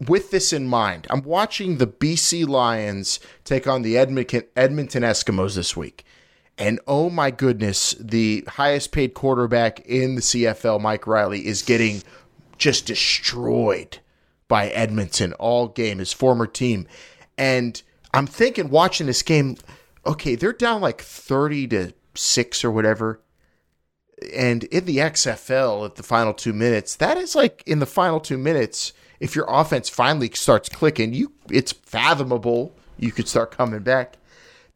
[0.00, 5.54] with this in mind, I'm watching the BC Lions take on the Edmonton, Edmonton Eskimos
[5.54, 6.04] this week.
[6.56, 12.02] And oh my goodness, the highest paid quarterback in the CFL, Mike Reilly, is getting
[12.58, 13.98] just destroyed
[14.48, 16.86] by Edmonton all game, his former team.
[17.36, 19.56] And I'm thinking, watching this game,
[20.06, 23.20] okay, they're down like 30 to 6 or whatever.
[24.34, 28.20] And in the XFL at the final two minutes, that is like in the final
[28.20, 33.82] two minutes if your offense finally starts clicking, you it's fathomable you could start coming
[33.82, 34.18] back.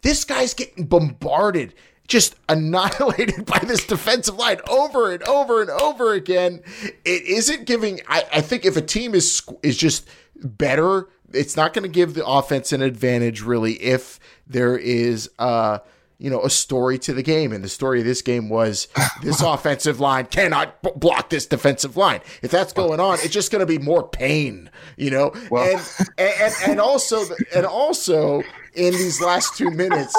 [0.03, 1.75] This guy's getting bombarded,
[2.09, 6.62] just annihilated by this defensive line over and over and over again.
[7.05, 8.01] It isn't giving.
[8.09, 12.14] I, I think if a team is is just better, it's not going to give
[12.14, 13.75] the offense an advantage really.
[13.75, 15.79] If there is uh
[16.18, 17.53] you know, a story to the game.
[17.53, 18.88] And the story of this game was
[19.23, 22.21] this offensive line cannot b- block this defensive line.
[22.42, 25.33] If that's going on, it's just going to be more pain, you know.
[25.51, 25.81] Well.
[26.18, 28.42] And, and and also and also
[28.74, 30.14] in these last two minutes,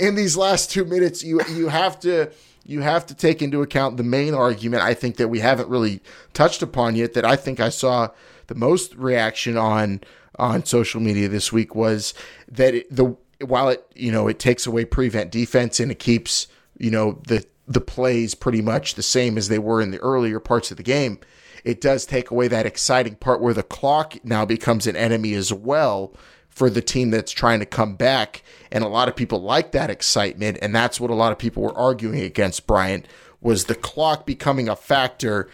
[0.00, 2.30] in these last two minutes, you you have to
[2.64, 6.02] you have to take into account the main argument I think that we haven't really
[6.34, 7.14] touched upon yet.
[7.14, 8.08] That I think I saw
[8.46, 10.00] the most reaction on
[10.38, 12.14] on social media this week was
[12.48, 16.46] that it, the while it you know it takes away prevent defense and it keeps
[16.78, 20.40] you know the the plays pretty much the same as they were in the earlier
[20.40, 21.18] parts of the game,
[21.64, 25.52] it does take away that exciting part where the clock now becomes an enemy as
[25.52, 26.14] well
[26.58, 28.42] for the team that's trying to come back.
[28.72, 31.62] And a lot of people like that excitement, and that's what a lot of people
[31.62, 32.66] were arguing against.
[32.66, 33.06] Bryant
[33.40, 35.48] was the clock becoming a factor.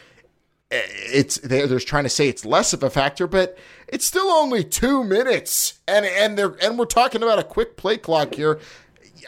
[0.71, 0.81] Eh,
[1.13, 4.65] it's they're, they're trying to say it's less of a factor, but it's still only
[4.65, 8.59] two minutes, and and they're and we're talking about a quick play clock here.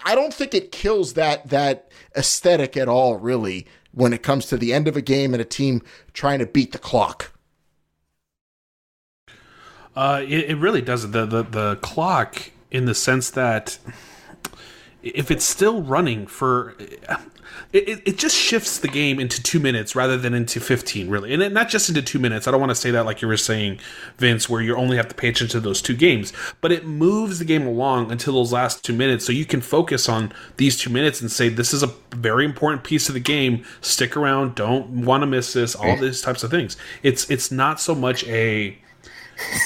[0.05, 4.57] I don't think it kills that that aesthetic at all, really, when it comes to
[4.57, 5.83] the end of a game and a team
[6.15, 7.33] trying to beat the clock.
[9.97, 11.13] Uh, it, it really doesn't.
[11.13, 13.79] The, the the clock, in the sense that
[15.03, 16.75] if it's still running for
[17.73, 21.33] it, it, just shifts the game into two minutes rather than into 15 really.
[21.33, 22.47] And it, not just into two minutes.
[22.47, 23.81] I don't want to say that like you were saying
[24.19, 26.33] vince where you only have to pay attention to those two games.
[26.61, 29.25] But it moves the game along until those last two minutes.
[29.25, 32.85] So you can focus on these two minutes and say this is a very important
[32.85, 33.65] piece of the game.
[33.81, 34.55] Stick around.
[34.55, 35.75] Don't want to miss this.
[35.75, 36.77] All these types of things.
[37.03, 38.79] It's it's not so much a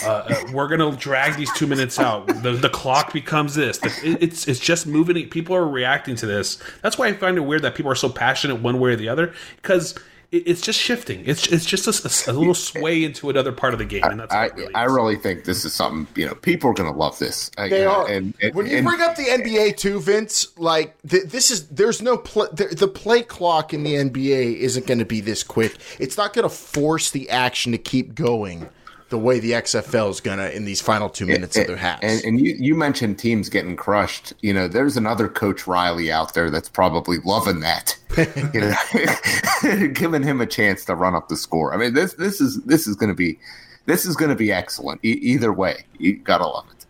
[0.04, 2.26] uh, uh, we're gonna drag these two minutes out.
[2.26, 3.78] The, the clock becomes this.
[3.78, 5.28] The, it's it's just moving.
[5.28, 6.58] People are reacting to this.
[6.82, 9.08] That's why I find it weird that people are so passionate one way or the
[9.08, 9.98] other because
[10.32, 11.22] it, it's just shifting.
[11.26, 14.34] It's it's just a, a, little sway into another part of the game, and that's
[14.34, 17.50] I, really I really think this is something you know people are gonna love this.
[17.58, 18.08] Uh, they are.
[18.08, 21.68] And, and, when you and, bring up the NBA too, Vince, like th- this is
[21.68, 25.42] there's no pl- the, the play clock in the NBA isn't going to be this
[25.42, 25.76] quick.
[25.98, 28.68] It's not going to force the action to keep going
[29.10, 32.00] the way the XFL is gonna in these final two minutes of their halves.
[32.02, 34.32] And, and, you, you mentioned teams getting crushed.
[34.40, 37.96] You know, there's another Coach Riley out there that's probably loving that.
[38.54, 41.74] you know, giving him a chance to run up the score.
[41.74, 43.38] I mean, this this is this is going to be
[43.86, 45.04] this is to be excellent.
[45.04, 46.86] E- either way, you gotta love it.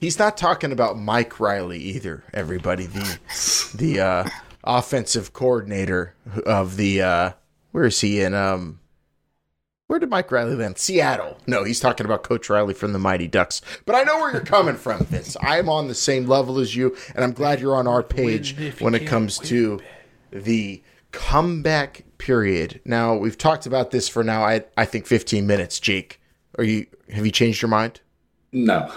[0.00, 2.24] He's not talking about Mike Riley either.
[2.34, 3.18] Everybody, the
[3.74, 4.28] the uh,
[4.64, 7.32] offensive coordinator of the uh,
[7.70, 8.80] where is he in um
[9.90, 10.78] where did Mike Riley land?
[10.78, 11.36] Seattle.
[11.48, 13.60] No, he's talking about Coach Riley from the Mighty Ducks.
[13.86, 15.36] But I know where you're coming from, Vince.
[15.40, 18.94] I'm on the same level as you, and I'm glad you're on our page when
[18.94, 19.80] it comes to
[20.30, 22.80] the comeback period.
[22.84, 25.80] Now, we've talked about this for now, I, I think 15 minutes.
[25.80, 26.20] Jake,
[26.56, 28.00] are you have you changed your mind?
[28.52, 28.92] No.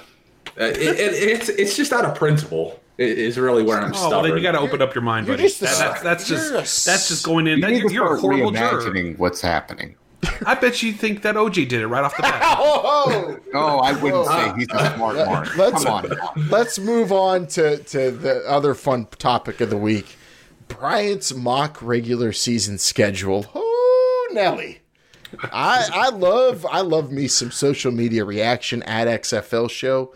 [0.59, 4.11] Uh, it, it, it's it's just out of principle is really where I'm oh, stubborn.
[4.11, 5.47] Well, then you got to open up your mind, buddy.
[5.47, 7.57] That, that's, that's just that's just going in.
[7.57, 9.95] You that, you're, a horrible imagining what's happening.
[10.45, 12.41] I bet you think that OJ did it right off the bat.
[12.59, 14.53] oh, oh, I wouldn't oh.
[14.53, 15.57] say he's a uh, smart mark.
[15.57, 16.49] Let's, Come on.
[16.49, 20.17] Let's move on to, to the other fun topic of the week.
[20.67, 23.45] Bryant's mock regular season schedule.
[23.53, 24.79] Oh, Nelly.
[25.41, 30.13] I I love I love me some social media reaction at XFL show,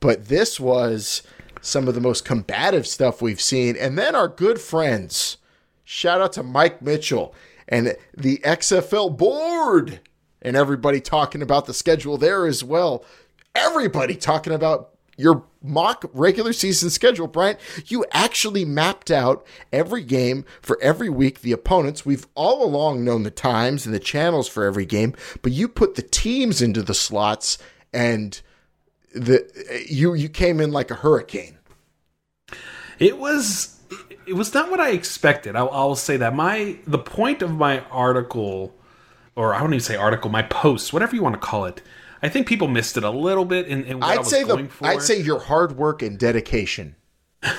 [0.00, 1.22] but this was
[1.60, 3.76] some of the most combative stuff we've seen.
[3.76, 5.36] And then our good friends,
[5.84, 7.34] shout out to Mike Mitchell
[7.68, 10.00] and the XFL board
[10.42, 13.04] and everybody talking about the schedule there as well.
[13.54, 17.58] Everybody talking about your mock regular season schedule, Bryant.
[17.86, 22.04] You actually mapped out every game for every week, the opponents.
[22.04, 25.94] We've all along known the times and the channels for every game, but you put
[25.94, 27.58] the teams into the slots
[27.92, 28.40] and
[29.14, 29.48] the
[29.88, 31.56] you you came in like a hurricane.
[32.98, 33.75] It was
[34.26, 35.56] it was not what I expected.
[35.56, 38.74] I'll, I'll, say that my the point of my article,
[39.34, 41.82] or I don't even say article, my post, whatever you want to call it.
[42.22, 44.42] I think people missed it a little bit in, in what I'd I was say
[44.42, 44.86] the, for.
[44.86, 46.96] I'd say your hard work and dedication.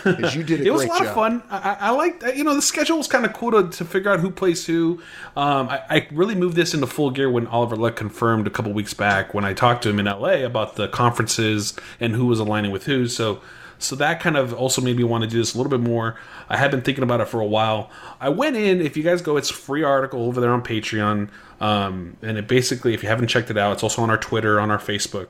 [0.06, 1.08] You did a it was a lot job.
[1.08, 1.44] of fun.
[1.50, 4.20] I, I liked, you know, the schedule was kind of cool to, to figure out
[4.20, 5.02] who plays who.
[5.36, 8.74] Um, I, I, really moved this into full gear when Oliver Luck confirmed a couple
[8.74, 12.40] weeks back when I talked to him in LA about the conferences and who was
[12.40, 13.08] aligning with who.
[13.08, 13.42] So
[13.80, 16.16] so that kind of also made me want to do this a little bit more.
[16.50, 17.90] I had been thinking about it for a while.
[18.20, 21.30] I went in, if you guys go, it's free article over there on Patreon.
[21.60, 24.60] Um, and it basically, if you haven't checked it out, it's also on our Twitter,
[24.60, 25.28] on our Facebook.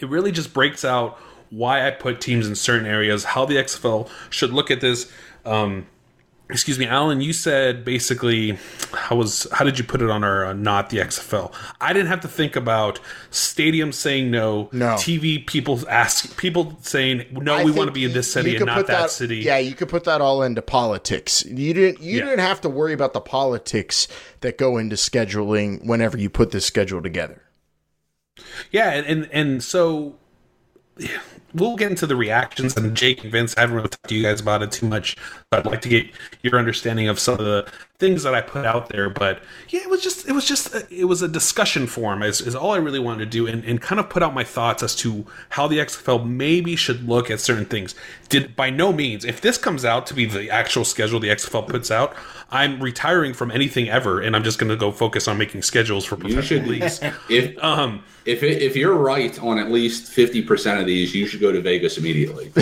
[0.00, 1.18] It really just breaks out
[1.50, 5.10] why I put teams in certain areas, how the XFL should look at this.
[5.44, 5.86] Um,
[6.50, 8.58] excuse me, Alan, you said basically
[8.92, 11.52] how was how did you put it on our uh, not the XFL?
[11.80, 14.94] I didn't have to think about stadiums saying no, no.
[14.94, 18.66] TV people ask people saying no, I we want to be in this city and
[18.66, 19.38] not that, that, city.
[19.38, 21.44] Yeah, you could put that all into politics.
[21.44, 22.24] You didn't you yeah.
[22.24, 24.08] didn't have to worry about the politics
[24.40, 27.42] that go into scheduling whenever you put this schedule together.
[28.70, 30.16] Yeah, and and, and so
[31.54, 33.54] we'll get into the reactions and Jake and Vince.
[33.56, 35.16] I haven't really talked to you guys about it too much,
[35.50, 36.06] but I'd like to get
[36.42, 39.10] your understanding of some of the things that I put out there.
[39.10, 42.40] But yeah, it was just it was just a, it was a discussion forum is,
[42.40, 44.82] is all I really wanted to do and, and kind of put out my thoughts
[44.82, 47.94] as to how the XFL maybe should look at certain things.
[48.28, 51.66] Did by no means if this comes out to be the actual schedule the XFL
[51.66, 52.14] puts out,
[52.50, 56.04] I'm retiring from anything ever, and I'm just going to go focus on making schedules
[56.04, 57.00] for professional leagues.
[57.28, 61.26] if um, if it, if you're right on at least fifty percent of these, you
[61.26, 62.52] should go to Vegas immediately.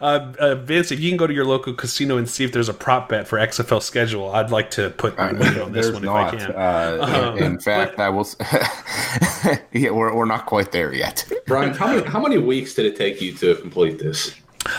[0.00, 2.70] uh, uh, Vince, if you can go to your local casino and see if there's
[2.70, 6.02] a prop bet for XFL schedule, I'd like to put my money on this one
[6.02, 6.32] not.
[6.34, 6.54] if I can.
[6.56, 8.26] Uh, um, in fact, but, I will.
[9.72, 11.30] yeah, we're we're not quite there yet.
[11.46, 14.34] Bryant, how many how many weeks did it take you to complete this?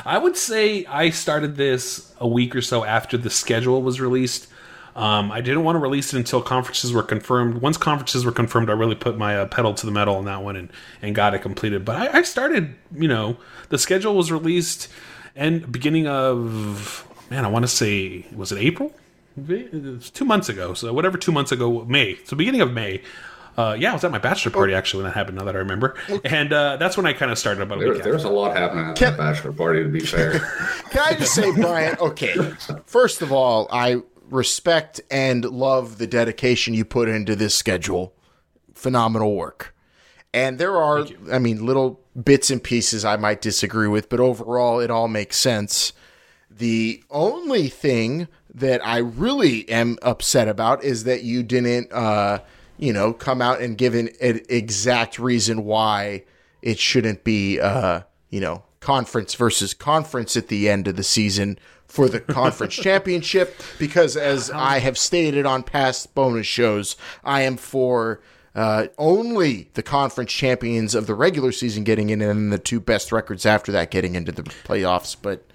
[0.05, 4.47] I would say I started this a week or so after the schedule was released.
[4.95, 7.55] Um, I didn't want to release it until conferences were confirmed.
[7.55, 10.41] Once conferences were confirmed, I really put my uh, pedal to the metal on that
[10.41, 10.71] one and,
[11.01, 11.83] and got it completed.
[11.83, 13.35] But I, I started, you know,
[13.67, 14.87] the schedule was released
[15.35, 18.93] and beginning of man, I want to say was it April?
[19.37, 20.73] It's two months ago.
[20.73, 22.17] So whatever two months ago, May.
[22.25, 23.01] So beginning of May.
[23.57, 24.77] Uh, yeah, I was at my bachelor party oh.
[24.77, 25.37] actually when that happened.
[25.37, 25.95] Now that I remember,
[26.25, 27.79] and uh, that's when I kind of started about.
[27.79, 29.81] There, there was a lot happening at Can, that bachelor party.
[29.81, 30.39] To be fair,
[30.89, 31.99] can I just say, Bryant?
[32.01, 32.35] Okay,
[32.85, 38.13] first of all, I respect and love the dedication you put into this schedule.
[38.73, 39.73] Phenomenal work.
[40.33, 44.81] And there are, I mean, little bits and pieces I might disagree with, but overall,
[44.81, 45.93] it all makes sense.
[46.57, 52.39] The only thing that I really am upset about is that you didn't, uh,
[52.77, 56.23] you know, come out and give an, an exact reason why
[56.61, 61.59] it shouldn't be, uh, you know, conference versus conference at the end of the season
[61.87, 63.61] for the conference championship.
[63.77, 68.21] Because as I have stated on past bonus shows, I am for
[68.55, 73.11] uh, only the conference champions of the regular season getting in, and the two best
[73.11, 75.17] records after that getting into the playoffs.
[75.21, 75.45] But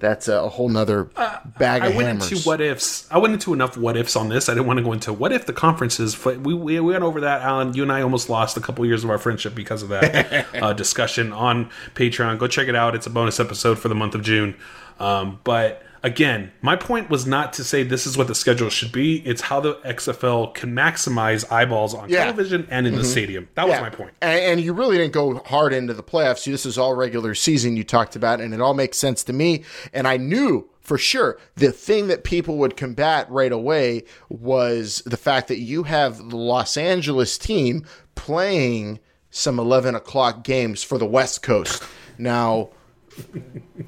[0.00, 2.32] that's a whole nother bag uh, of I went hammers.
[2.32, 3.06] into what ifs.
[3.10, 4.48] I went into enough what ifs on this.
[4.48, 6.22] I didn't want to go into what if the conferences.
[6.24, 7.74] We, we, we went over that, Alan.
[7.74, 10.72] You and I almost lost a couple years of our friendship because of that uh,
[10.72, 12.38] discussion on Patreon.
[12.38, 12.94] Go check it out.
[12.94, 14.56] It's a bonus episode for the month of June.
[14.98, 18.92] Um, but again, my point was not to say this is what the schedule should
[18.92, 19.18] be.
[19.26, 22.24] It's how the XFL can maximize eyeballs on yeah.
[22.24, 23.02] television and in mm-hmm.
[23.02, 23.48] the stadium.
[23.54, 23.80] That yeah.
[23.80, 24.14] was my point.
[24.20, 26.44] And, and, you really didn't go hard into the playoffs.
[26.44, 29.64] This is all regular season you talked about, and it all makes sense to me.
[29.92, 35.16] And I knew for sure the thing that people would combat right away was the
[35.16, 37.84] fact that you have the Los Angeles team
[38.14, 38.98] playing
[39.30, 41.82] some 11 o'clock games for the West Coast.
[42.18, 42.70] Now,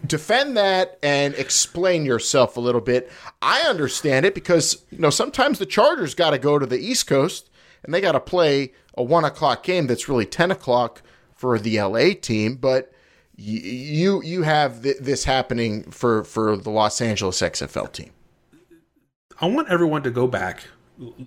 [0.07, 3.11] defend that and explain yourself a little bit.
[3.41, 7.07] I understand it because you know sometimes the Chargers got to go to the East
[7.07, 7.51] Coast
[7.85, 11.03] and they got to play a one o'clock game that's really ten o'clock
[11.35, 12.93] for the LA team, but
[13.37, 18.11] you you have th- this happening for for the Los Angeles XFL team.
[19.41, 20.64] I want everyone to go back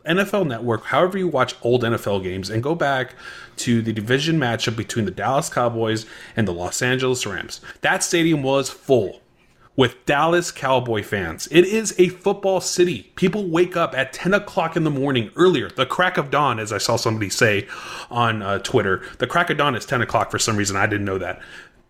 [0.05, 3.15] NFL Network, however you watch old NFL games, and go back
[3.57, 6.05] to the division matchup between the Dallas Cowboys
[6.35, 7.61] and the Los Angeles Rams.
[7.81, 9.21] That stadium was full
[9.75, 11.47] with Dallas Cowboy fans.
[11.51, 13.11] It is a football city.
[13.15, 16.71] People wake up at 10 o'clock in the morning earlier, the crack of dawn, as
[16.71, 17.67] I saw somebody say
[18.09, 19.03] on uh, Twitter.
[19.19, 20.75] The crack of dawn is 10 o'clock for some reason.
[20.75, 21.41] I didn't know that.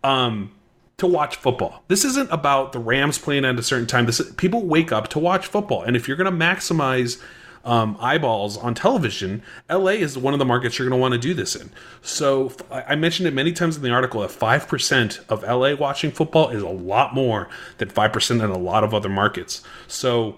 [0.04, 0.52] Um,
[0.98, 1.84] to watch football.
[1.88, 4.06] This isn't about the Rams playing at a certain time.
[4.06, 7.22] This people wake up to watch football, and if you're going to maximize
[7.66, 11.20] um, eyeballs on television, LA is one of the markets you're going to want to
[11.20, 11.72] do this in.
[12.02, 16.50] So I mentioned it many times in the article that 5% of LA watching football
[16.50, 17.50] is a lot more
[17.80, 19.64] than 5% in a lot of other markets.
[19.88, 20.38] So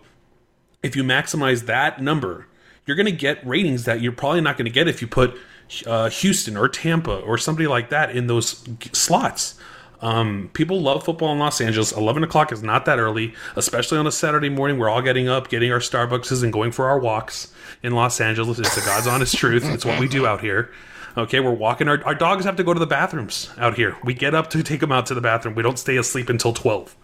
[0.82, 2.48] if you maximize that number,
[2.86, 5.38] you're going to get ratings that you're probably not going to get if you put
[5.86, 8.64] uh, Houston or Tampa or somebody like that in those
[8.94, 9.60] slots.
[10.02, 11.92] Um, people love football in Los Angeles.
[11.92, 14.78] 11 o'clock is not that early, especially on a Saturday morning.
[14.78, 18.60] We're all getting up, getting our Starbucks and going for our walks in Los Angeles.
[18.60, 19.66] It's the God's honest truth.
[19.66, 20.72] It's what we do out here.
[21.18, 21.88] Okay, we're walking.
[21.88, 23.98] Our, our dogs have to go to the bathrooms out here.
[24.04, 25.56] We get up to take them out to the bathroom.
[25.56, 26.96] We don't stay asleep until 12.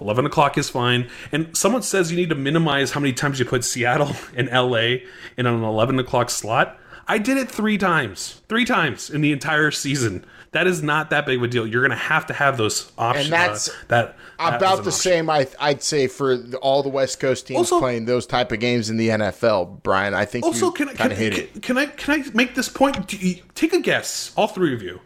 [0.00, 1.10] 11 o'clock is fine.
[1.32, 5.00] And someone says you need to minimize how many times you put Seattle and LA
[5.36, 6.78] in an 11 o'clock slot.
[7.06, 8.40] I did it three times.
[8.48, 11.66] Three times in the entire season that is not that big of a deal.
[11.66, 13.26] You're going to have to have those options.
[13.26, 15.28] And that's uh, that, that about the same.
[15.28, 18.90] I I'd say for all the West Coast teams also, playing those type of games
[18.90, 19.82] in the NFL.
[19.82, 21.62] Bryant, I think also can, can, hit can, it.
[21.62, 23.08] Can I can I make this point?
[23.54, 25.00] take a guess, all three of you.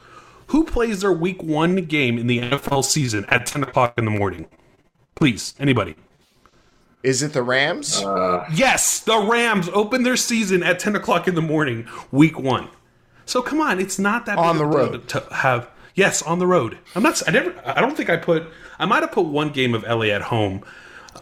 [0.48, 4.10] Who plays their Week One game in the NFL season at ten o'clock in the
[4.10, 4.46] morning?
[5.14, 5.96] Please, anybody.
[7.02, 8.00] Is it the Rams?
[8.00, 12.68] Uh, yes, the Rams open their season at 10 o'clock in the morning, week one.
[13.26, 15.68] So come on, it's not that on the road to have.
[15.94, 16.78] Yes, on the road.
[16.94, 17.22] I'm not.
[17.26, 17.54] I never.
[17.64, 18.44] I don't think I put.
[18.78, 20.64] I might have put one game of LA at home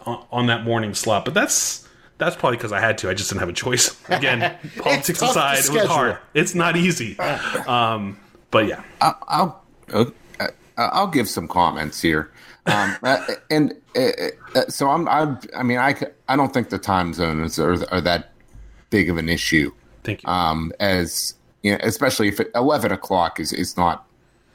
[0.05, 1.87] on, on that morning slot, but that's
[2.17, 3.09] that's probably because I had to.
[3.09, 3.99] I just didn't have a choice.
[4.09, 6.17] Again, politics aside, it was hard.
[6.33, 7.17] It's not easy.
[7.67, 10.13] Um, but yeah, I'll, I'll
[10.77, 12.31] I'll give some comments here.
[12.65, 14.09] Um, uh, and uh,
[14.55, 15.95] uh, so I'm, I'm, I mean, I,
[16.27, 18.31] I don't think the time zones are, are that
[18.89, 19.71] big of an issue.
[20.03, 20.29] Thank you.
[20.29, 24.07] Um, as you know, especially if it, 11 o'clock is, is not,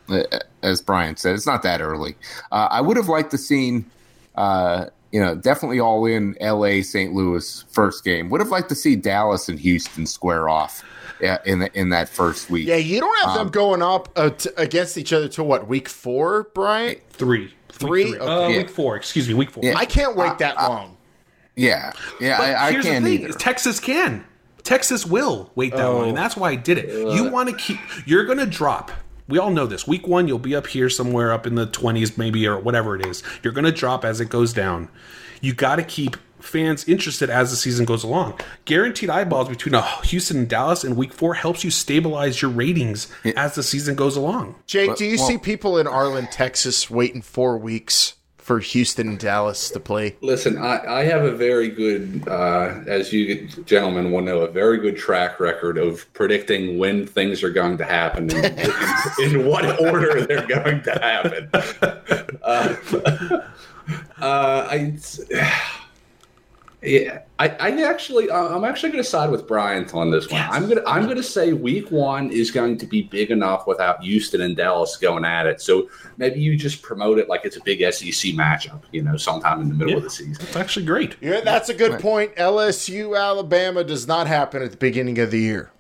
[0.09, 0.23] uh,
[0.63, 2.17] as Bryant said, it's not that early.
[2.53, 3.87] Uh, I would have liked to seen,
[4.35, 7.13] uh, you know, definitely all in LA, St.
[7.13, 8.29] Louis first game.
[8.31, 10.85] Would have liked to see Dallas and Houston square off
[11.45, 12.67] in the, in that first week.
[12.67, 15.69] Yeah, you don't have um, them going up uh, t- against each other to what
[15.69, 17.01] week four, Bryant?
[17.11, 18.19] Three, three, week, three?
[18.19, 18.59] Uh, yeah.
[18.59, 18.97] week four.
[18.97, 19.65] Excuse me, week four.
[19.65, 19.77] Yeah.
[19.77, 20.97] I can't wait that long.
[21.55, 23.33] Yeah, yeah, But I, I can't either.
[23.33, 24.25] Texas can.
[24.67, 26.09] Texas will wait that long.
[26.09, 27.15] And that's why I did it.
[27.15, 27.79] You want to keep.
[28.05, 28.91] You're going to drop.
[29.29, 29.87] We all know this.
[29.87, 33.07] Week one, you'll be up here somewhere up in the 20s, maybe, or whatever it
[33.07, 33.23] is.
[33.43, 34.89] You're going to drop as it goes down.
[35.41, 38.41] You got to keep fans interested as the season goes along.
[38.65, 43.09] Guaranteed eyeballs between uh, Houston and Dallas in week four helps you stabilize your ratings
[43.37, 44.57] as the season goes along.
[44.67, 48.16] Jake, do you well- see people in Arlen, Texas waiting four weeks
[48.47, 50.15] for Houston and Dallas to play?
[50.21, 54.79] Listen, I, I have a very good, uh, as you gentlemen will know, a very
[54.79, 58.71] good track record of predicting when things are going to happen and in,
[59.41, 61.51] in what order they're going to happen.
[62.47, 62.77] Uh,
[64.21, 64.97] uh, I,
[66.83, 70.41] yeah, I, I actually, uh, I'm actually going to side with Bryant on this one.
[70.43, 74.43] I'm gonna, I'm gonna say Week One is going to be big enough without Houston
[74.43, 75.61] and Dallas going at it.
[75.61, 79.61] So maybe you just promote it like it's a big SEC matchup, you know, sometime
[79.63, 80.45] in the middle of the season.
[80.47, 81.17] It's actually great.
[81.21, 82.35] Yeah, that's a good point.
[82.37, 85.71] LSU, Alabama does not happen at the beginning of the year.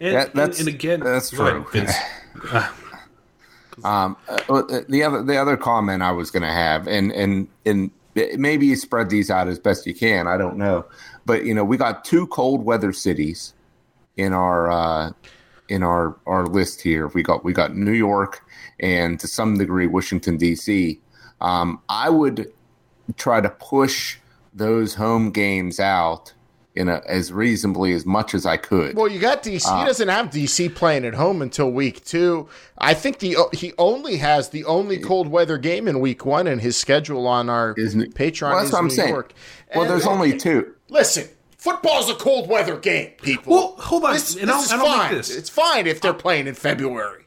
[0.00, 1.80] And, That- that's- and again, that's go ahead, true.
[1.80, 1.92] Vince.
[2.52, 2.68] Uh,
[3.84, 7.90] Um, uh, the other the other comment I was going to have, and and and
[8.36, 10.26] maybe you spread these out as best you can.
[10.26, 10.86] I don't know,
[11.26, 13.54] but you know, we got two cold weather cities
[14.16, 15.12] in our uh,
[15.68, 17.08] in our our list here.
[17.08, 18.44] We got we got New York
[18.80, 21.00] and to some degree Washington D.C.
[21.40, 22.52] Um, I would
[23.16, 24.18] try to push
[24.52, 26.32] those home games out
[26.78, 28.96] in a, as reasonably as much as I could.
[28.96, 29.62] Well, you got DC.
[29.64, 32.48] he uh, doesn't have DC playing at home until week two.
[32.78, 36.60] I think the he only has the only cold weather game in week one, and
[36.60, 39.08] his schedule on our Isn't Patreon Well, that's is what I'm New saying.
[39.10, 39.32] York.
[39.74, 40.74] Well, And- there's only two.
[40.88, 43.52] Listen, football's a cold weather game, people.
[43.52, 45.14] Well, hold on, This, and this I'll- is and I'll fine.
[45.14, 45.34] this.
[45.36, 47.24] It's fine if they're playing in February.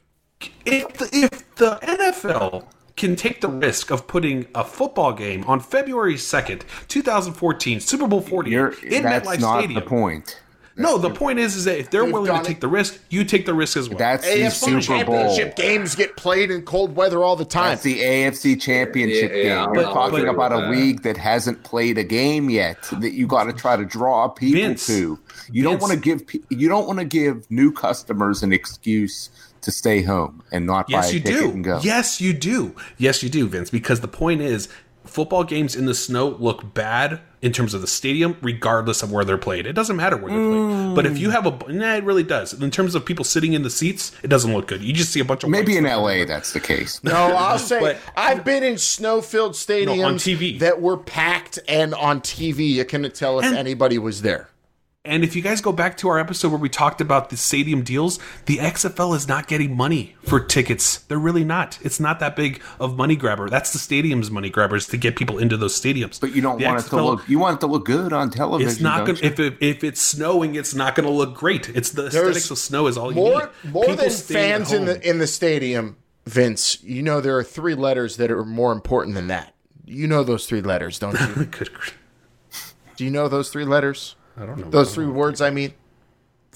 [0.66, 2.66] if the, if the NFL
[3.02, 8.22] can take the risk of putting a football game on February 2nd, 2014, Super Bowl
[8.22, 9.80] 40 You're, in that's MetLife not Stadium.
[9.84, 10.40] the point.
[10.78, 12.62] No, the point is, is that if they're They've willing to done take it.
[12.62, 14.00] the risk, you take the risk as well.
[14.00, 14.72] That's the AFC Super
[15.06, 15.26] Bowl.
[15.28, 17.72] championship games get played in cold weather all the time.
[17.72, 19.58] That's the AFC Championship Yeah, yeah, game.
[19.68, 20.68] I'm You're not talking with about a that.
[20.68, 24.30] Uh, league that hasn't played a game yet that you got to try to draw
[24.30, 25.20] people Vince, to.
[25.52, 25.82] You don't Vince.
[25.82, 29.30] want to give pe- you don't want to give new customers an excuse
[29.62, 31.52] to stay home and not buy yes, a you ticket do.
[31.52, 31.80] and go.
[31.84, 32.76] Yes, you do.
[32.98, 33.70] Yes, you do, Vince.
[33.70, 34.68] Because the point is,
[35.06, 39.26] football games in the snow look bad in terms of the stadium, regardless of where
[39.26, 39.66] they're played.
[39.66, 40.60] It doesn't matter where they're played.
[40.62, 40.96] Mm.
[40.96, 42.54] But if you have a, nah, it really does.
[42.54, 44.84] In terms of people sitting in the seats, it doesn't look good.
[44.84, 46.02] You just see a bunch of Maybe in stuff.
[46.04, 47.04] LA that's the case.
[47.04, 50.60] No, I'll say But- I've been in snow-filled stadiums No, on TV.
[50.60, 54.50] that were packed, and on TV you couldn't tell if And- anybody was there.
[55.04, 57.82] And if you guys go back to our episode where we talked about the stadium
[57.82, 61.00] deals, the XFL is not getting money for tickets.
[61.00, 61.80] They're really not.
[61.82, 63.50] It's not that big of money grabber.
[63.50, 66.22] That's the stadium's money grabbers to get people into those stadiums.
[66.22, 68.30] But you don't The want it to look you want it to look good on
[68.30, 68.72] television.
[68.72, 69.18] It's not going.
[69.18, 69.24] you?
[69.24, 71.70] If it, if it's snowing, it's not going to look great.
[71.70, 73.32] It's the aesthetics of snow is all you need.
[73.72, 75.98] more People than fans in the in the stadium,
[76.28, 76.78] Vince.
[76.84, 79.56] You know there are three letters that are more important than that.
[79.84, 81.46] You know those three letters, don't you?
[81.46, 81.72] Good
[82.98, 84.16] Do you know those three letters?
[84.38, 85.42] I don't know Those three words.
[85.42, 85.74] I mean,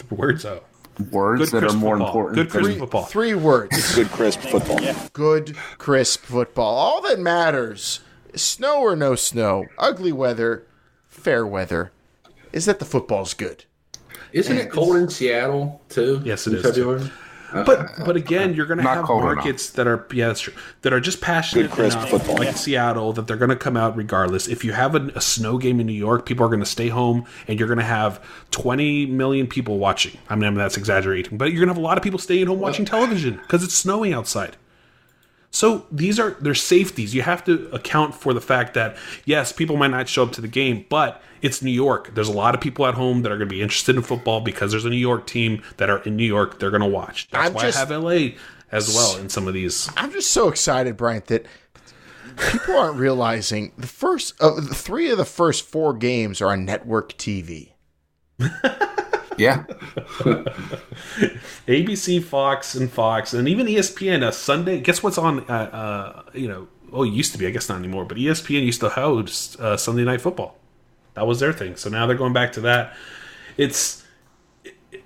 [0.10, 0.66] The words out.
[1.12, 2.08] Words Good that are more football.
[2.08, 2.36] important.
[2.38, 3.04] Good crisp than- football.
[3.06, 3.96] three words.
[3.96, 4.80] Good crisp football.
[5.12, 6.74] Good, crisp football.
[6.76, 8.00] All that matters,
[8.34, 10.66] snow or no snow, ugly weather,
[11.10, 11.92] fair weather,
[12.54, 13.66] is that the football's good.
[14.32, 16.22] Isn't it cold in Seattle too?
[16.24, 17.12] Yes, it in is, February.
[17.54, 19.36] But uh, but again, you're going to have cold enough.
[19.36, 20.54] markets that are yeah, that's true.
[20.82, 22.38] That are just passionate Good, enough, football.
[22.38, 24.48] like Seattle, that they're going to come out regardless.
[24.48, 26.90] If you have a, a snow game in New York, people are going to stay
[26.90, 28.22] home, and you're going to have
[28.52, 30.18] 20 million people watching.
[30.30, 32.20] I mean, I mean that's exaggerating, but you're going to have a lot of people
[32.20, 34.58] staying home watching television because it's snowing outside.
[35.56, 37.16] So these are they're safeties.
[37.16, 40.42] You have to account for the fact that yes, people might not show up to
[40.42, 42.14] the game, but it's New York.
[42.14, 44.42] There's a lot of people at home that are going to be interested in football
[44.42, 46.60] because there's a New York team that are in New York.
[46.60, 47.30] They're going to watch.
[47.30, 48.32] That's I'm why just- I have LA
[48.70, 49.90] as well in some of these.
[49.96, 51.46] I'm just so excited, Bryant, that
[52.52, 57.14] people aren't realizing the first uh, three of the first four games are on network
[57.14, 57.72] TV.
[59.38, 59.64] Yeah.
[61.68, 64.28] ABC, Fox, and Fox, and even ESPN.
[64.28, 64.80] A Sunday.
[64.80, 65.42] Guess what's on?
[65.50, 67.48] Uh, uh, you know, oh, it used to be.
[67.48, 68.06] I guess not anymore.
[68.06, 70.58] But ESPN used to host uh, Sunday Night Football.
[71.16, 71.76] That was their thing.
[71.76, 72.94] So now they're going back to that.
[73.58, 74.04] It's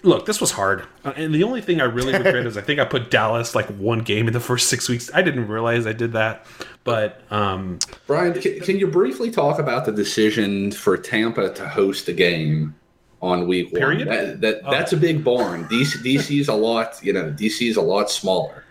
[0.04, 0.26] look.
[0.26, 2.86] This was hard, Uh, and the only thing I really regret is I think I
[2.86, 5.10] put Dallas like one game in the first six weeks.
[5.14, 6.46] I didn't realize I did that,
[6.84, 12.08] but um, Bryant, can, can you briefly talk about the decision for Tampa to host
[12.08, 12.76] a game
[13.22, 14.08] on week Period?
[14.08, 14.16] one?
[14.16, 15.66] That, that that's a big barn.
[15.68, 18.64] DC DC's a lot, you know, DC's a lot smaller.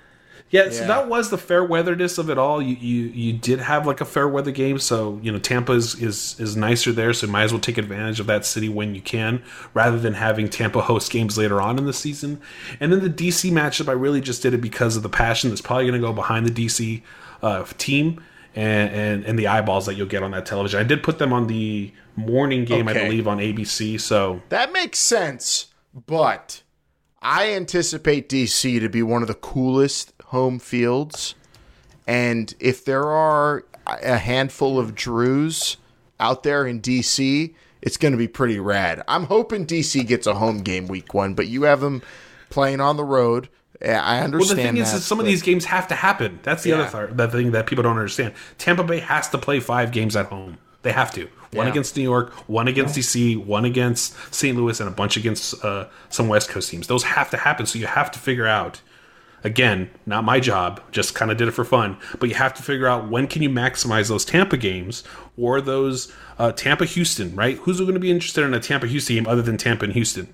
[0.50, 2.62] Yeah, yeah, so that was the fair weatherness of it all.
[2.62, 5.94] You, you you did have like a fair weather game, so you know Tampa is,
[5.96, 8.94] is is nicer there, so you might as well take advantage of that city when
[8.94, 9.42] you can,
[9.74, 12.40] rather than having Tampa host games later on in the season.
[12.80, 15.60] And then the DC matchup, I really just did it because of the passion that's
[15.60, 17.02] probably going to go behind the DC
[17.42, 18.18] uh, team
[18.58, 20.80] and, and and the eyeballs that you'll get on that television.
[20.80, 23.00] I did put them on the morning game, okay.
[23.00, 24.00] I believe, on ABC.
[24.00, 26.62] So that makes sense, but
[27.22, 31.36] I anticipate DC to be one of the coolest home fields.
[32.08, 35.76] And if there are a handful of Drews
[36.18, 39.04] out there in DC, it's going to be pretty rad.
[39.06, 42.02] I'm hoping DC gets a home game week one, but you have them
[42.50, 43.48] playing on the road.
[43.82, 44.32] I understand.
[44.32, 46.40] Well, the thing that, is, some but, of these games have to happen.
[46.42, 46.80] That's the yeah.
[46.80, 48.34] other th- the thing that people don't understand.
[48.58, 50.58] Tampa Bay has to play five games at home.
[50.82, 51.28] They have to.
[51.52, 51.70] One yeah.
[51.72, 53.02] against New York, one against yeah.
[53.02, 54.56] DC, one against St.
[54.56, 56.86] Louis, and a bunch against uh, some West Coast teams.
[56.88, 57.66] Those have to happen.
[57.66, 58.82] So you have to figure out
[59.44, 61.96] Again, not my job, just kind of did it for fun.
[62.18, 65.04] But you have to figure out when can you maximize those Tampa games
[65.36, 67.56] or those uh, Tampa Houston, right?
[67.58, 70.32] Who's going to be interested in a Tampa Houston game other than Tampa and Houston?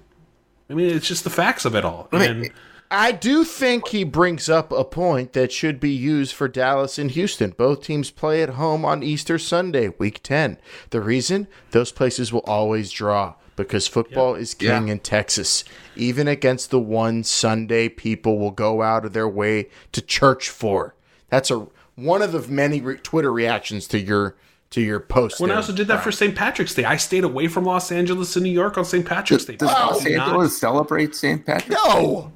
[0.70, 2.09] I mean, it's just the facts of it all.
[2.12, 2.51] And
[2.95, 7.11] I do think he brings up a point that should be used for Dallas and
[7.11, 7.51] Houston.
[7.51, 10.59] Both teams play at home on Easter Sunday, week 10.
[10.90, 11.49] The reason?
[11.72, 14.92] Those places will always draw because football is king yeah.
[14.92, 15.64] in Texas.
[15.97, 20.95] Even against the one Sunday people will go out of their way to church for.
[21.30, 21.66] That's a
[21.97, 24.36] one of the many re- Twitter reactions to your
[24.70, 25.40] to your post.
[25.40, 26.34] When I also did that for St.
[26.34, 29.05] Patrick's Day, I stayed away from Los Angeles and New York on St.
[29.05, 29.57] Patrick's Day.
[29.57, 31.45] Does Los oh, Angeles celebrate St.
[31.45, 31.84] Patrick's?
[31.84, 32.32] No.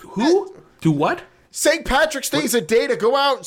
[0.00, 0.56] Who?
[0.80, 1.22] Do what?
[1.50, 1.84] St.
[1.84, 3.42] Patrick's Day is a day to go out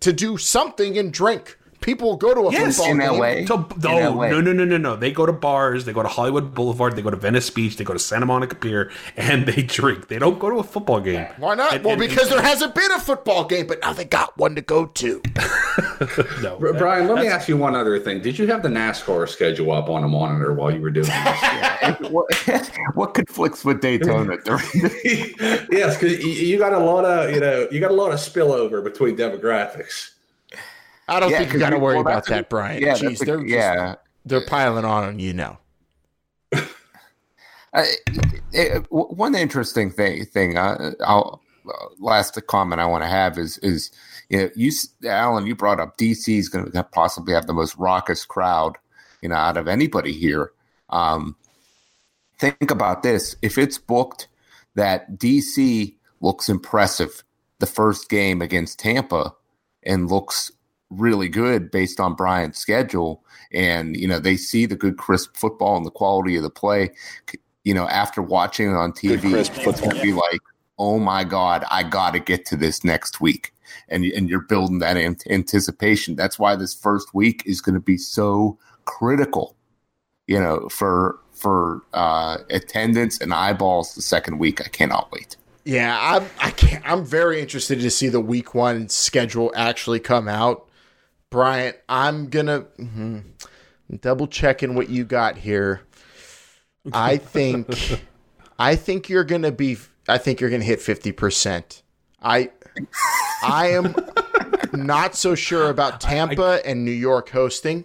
[0.00, 1.57] to do something and drink.
[1.80, 3.20] People go to a yes, football in game.
[3.20, 3.56] LA.
[3.56, 4.28] To, in oh, LA.
[4.28, 4.96] no, no, no, no, no.
[4.96, 5.84] They go to bars.
[5.84, 6.96] They go to Hollywood Boulevard.
[6.96, 7.76] They go to Venice Beach.
[7.76, 10.08] They go to Santa Monica Pier, and they drink.
[10.08, 11.26] They don't go to a football game.
[11.36, 11.74] Why not?
[11.74, 14.36] And, well, and, because and, there hasn't been a football game, but now they got
[14.36, 15.22] one to go to.
[16.42, 17.08] no, Bryant.
[17.08, 18.22] Let me ask you one other thing.
[18.22, 22.00] Did you have the NASCAR schedule up on a monitor while you were doing this?
[22.10, 22.26] what,
[22.94, 24.36] what conflicts with Daytona?
[25.70, 28.82] yes, because you got a lot of you know you got a lot of spillover
[28.82, 30.10] between demographics.
[31.08, 32.82] I don't yeah, think you got to worry about that, Bryant.
[32.82, 35.58] Yeah, Jeez, they're yeah, they're piling on on you now.
[37.74, 37.84] Uh,
[38.50, 43.58] it, one interesting thing, thing uh, I'll uh, last comment I want to have is
[43.58, 43.90] is
[44.30, 44.72] you know you
[45.04, 48.78] Alan you brought up DC is going to possibly have the most raucous crowd
[49.20, 50.52] you know out of anybody here.
[50.88, 51.36] Um,
[52.38, 54.28] think about this: if it's booked
[54.74, 57.22] that DC looks impressive
[57.58, 59.34] the first game against Tampa
[59.82, 60.52] and looks
[60.90, 63.24] really good based on Bryant's schedule.
[63.52, 66.90] And, you know, they see the good, crisp football and the quality of the play.
[67.64, 70.40] You know, after watching it on TV, it's going to be like,
[70.78, 73.52] oh my God, I got to get to this next week.
[73.88, 76.16] And, and you're building that anticipation.
[76.16, 79.54] That's why this first week is going to be so critical,
[80.26, 84.60] you know, for for uh, attendance and eyeballs the second week.
[84.60, 85.36] I cannot wait.
[85.64, 90.28] Yeah, I'm I can't, I'm very interested to see the week one schedule actually come
[90.28, 90.67] out
[91.30, 93.18] Bryant, I'm gonna mm-hmm,
[94.00, 95.82] double checking what you got here.
[96.92, 97.68] I think,
[98.58, 99.76] I think you're gonna be.
[100.08, 101.82] I think you're gonna hit fifty percent.
[102.22, 102.50] I,
[103.42, 103.94] I am
[104.72, 107.84] not so sure about Tampa and New York hosting.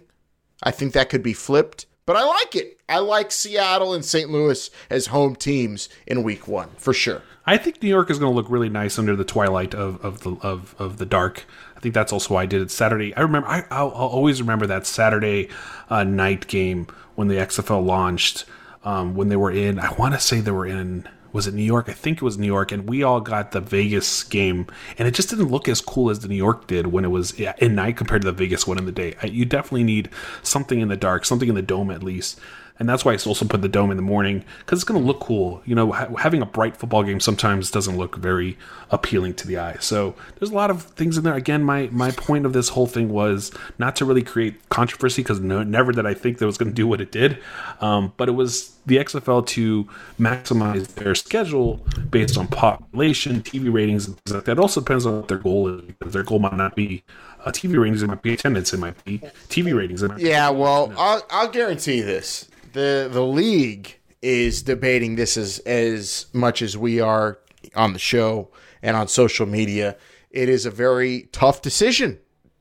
[0.62, 2.80] I think that could be flipped, but I like it.
[2.88, 4.30] I like Seattle and St.
[4.30, 7.22] Louis as home teams in Week One for sure.
[7.46, 10.20] I think New York is going to look really nice under the twilight of, of
[10.20, 11.44] the of, of the dark
[11.84, 13.14] think that's also why I did it Saturday.
[13.14, 15.50] I remember, I, will always remember that Saturday
[15.90, 18.46] uh, night game when the XFL launched.
[18.84, 21.62] Um, when they were in, I want to say they were in, was it New
[21.62, 21.88] York?
[21.88, 24.66] I think it was New York, and we all got the Vegas game,
[24.98, 27.32] and it just didn't look as cool as the New York did when it was
[27.32, 29.14] in night compared to the Vegas one in the day.
[29.22, 30.10] You definitely need
[30.42, 32.38] something in the dark, something in the dome at least
[32.78, 35.06] and that's why I also put the dome in the morning because it's going to
[35.06, 35.62] look cool.
[35.64, 38.58] You know, ha- having a bright football game sometimes doesn't look very
[38.90, 39.76] appealing to the eye.
[39.78, 41.34] So there's a lot of things in there.
[41.34, 45.38] Again, my my point of this whole thing was not to really create controversy because
[45.38, 47.38] no, never did I think that was going to do what it did,
[47.80, 49.88] um, but it was the XFL to
[50.20, 54.52] maximize their schedule based on population, TV ratings, and things like that.
[54.52, 57.04] It also depends on what their goal is because their goal might not be
[57.44, 59.18] uh, TV ratings, it might be attendance, it might be
[59.48, 60.02] TV ratings.
[60.02, 66.26] Might yeah, well, I'll, I'll guarantee this the the league is debating this as as
[66.32, 67.38] much as we are
[67.74, 68.50] on the show
[68.82, 69.96] and on social media.
[70.30, 72.18] It is a very tough decision,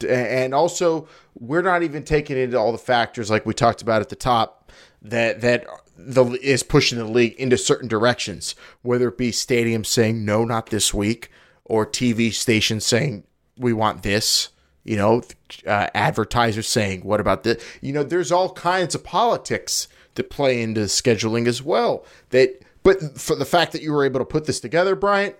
[0.07, 4.09] and also we're not even taking into all the factors like we talked about at
[4.09, 5.65] the top that that
[5.97, 10.67] the is pushing the league into certain directions, whether it be stadiums saying no, not
[10.67, 11.31] this week,
[11.65, 13.23] or TV stations saying
[13.57, 14.49] we want this.
[14.85, 15.21] You know,
[15.65, 17.63] uh, advertisers saying what about this?
[17.81, 22.05] You know, there's all kinds of politics to play into scheduling as well.
[22.29, 25.35] That, but for the fact that you were able to put this together, Bryant,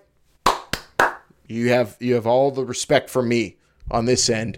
[1.48, 3.58] you have you have all the respect for me
[3.92, 4.58] on this end.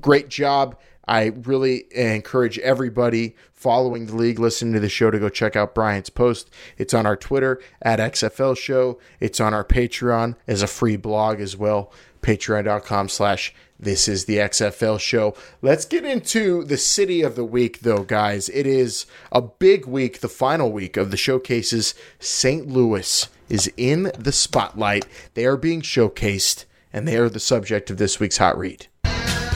[0.00, 0.78] Great job.
[1.06, 5.74] I really encourage everybody following the league, listening to the show to go check out
[5.74, 6.50] Bryant's post.
[6.78, 8.98] It's on our Twitter at XFL Show.
[9.20, 11.92] It's on our Patreon as a free blog as well.
[12.22, 13.52] Patreon.com slash
[13.82, 15.34] this is the XFL show.
[15.60, 18.48] Let's get into the city of the week, though, guys.
[18.48, 21.92] It is a big week, the final week of the showcases.
[22.20, 22.68] St.
[22.68, 25.04] Louis is in the spotlight.
[25.34, 28.86] They are being showcased, and they are the subject of this week's hot read.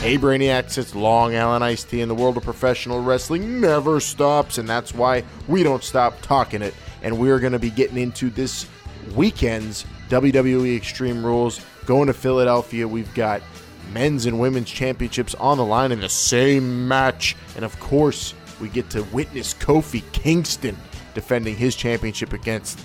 [0.00, 4.58] Hey Brainiacs, it's Long Island Ice Tea, and the world of professional wrestling never stops,
[4.58, 6.74] and that's why we don't stop talking it.
[7.02, 8.66] And we're going to be getting into this
[9.14, 11.60] weekend's WWE Extreme Rules.
[11.86, 13.40] Going to Philadelphia, we've got
[13.88, 17.36] men's and women's championships on the line in the same match.
[17.54, 20.76] And of course, we get to witness Kofi Kingston
[21.14, 22.80] defending his championship against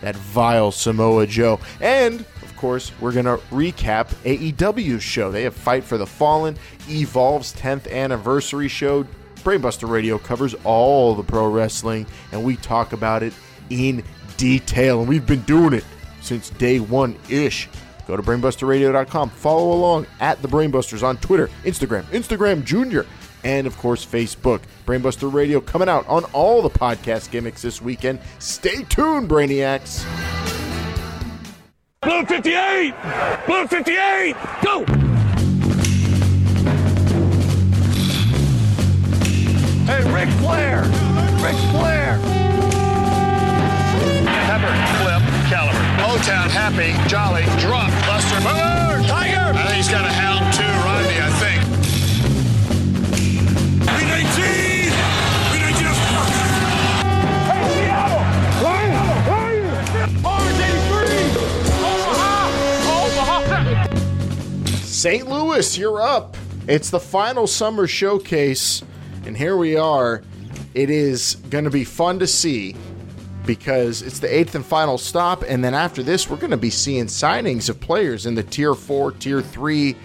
[0.00, 1.60] that vile Samoa Joe.
[1.80, 5.30] And of course, we're going to recap AEW's show.
[5.30, 6.56] They have Fight for the Fallen,
[6.88, 9.06] Evolve's 10th anniversary show.
[9.36, 13.32] Brainbuster Radio covers all the pro wrestling, and we talk about it
[13.70, 14.02] in
[14.36, 15.00] detail.
[15.00, 15.84] And we've been doing it
[16.20, 17.68] since day one ish.
[18.06, 19.30] Go to brainbusterradio.com.
[19.30, 23.04] Follow along at the Brainbusters on Twitter, Instagram, Instagram Junior,
[23.44, 24.60] and of course Facebook.
[24.86, 28.20] Brainbuster Radio coming out on all the podcast gimmicks this weekend.
[28.38, 30.04] Stay tuned, Brainiacs.
[32.02, 32.94] Blue 58!
[33.46, 34.36] Blue 58!
[34.62, 34.84] Go!
[39.86, 40.82] Hey, Ric Flair!
[41.42, 42.18] Ric Flair!
[44.46, 45.85] Pepper, Flip, Caliber.
[46.16, 49.52] O-Town, Happy, Jolly, Drop, Buster, Move, Tiger!
[49.52, 51.60] I think he's got a hound too, Rodney, I think.
[53.84, 54.40] B-19!
[55.52, 55.92] B-19!
[57.52, 58.24] Hey, Seattle!
[58.64, 58.96] Where
[59.28, 59.68] are you?
[60.24, 61.36] Orange 83!
[61.84, 62.32] Omaha!
[63.04, 63.96] Omaha!
[64.86, 65.28] St.
[65.28, 66.34] Louis, you're up.
[66.66, 68.82] It's the final summer showcase,
[69.26, 70.22] and here we are.
[70.72, 72.74] It is going to be fun to see
[73.46, 76.70] because it's the eighth and final stop, and then after this, we're going to be
[76.70, 79.96] seeing signings of players in the tier four, tier three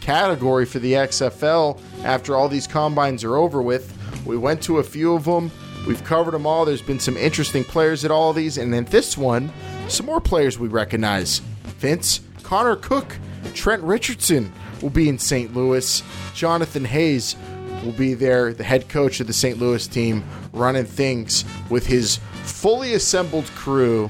[0.00, 3.92] category for the XFL after all these combines are over with.
[4.24, 5.50] We went to a few of them.
[5.86, 6.64] We've covered them all.
[6.64, 8.58] There's been some interesting players at all these.
[8.58, 9.52] And then this one,
[9.88, 11.40] some more players we recognize.
[11.78, 13.18] Vince, Connor Cook,
[13.54, 15.54] Trent Richardson will be in St.
[15.54, 16.02] Louis.
[16.34, 17.36] Jonathan Hayes
[17.84, 19.58] will be there, the head coach of the St.
[19.58, 24.08] Louis team, running things with his fully assembled crew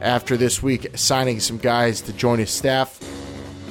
[0.00, 2.98] after this week signing some guys to join his staff.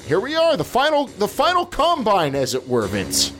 [0.07, 3.33] Here we are, the final the final combine as it were, Vince.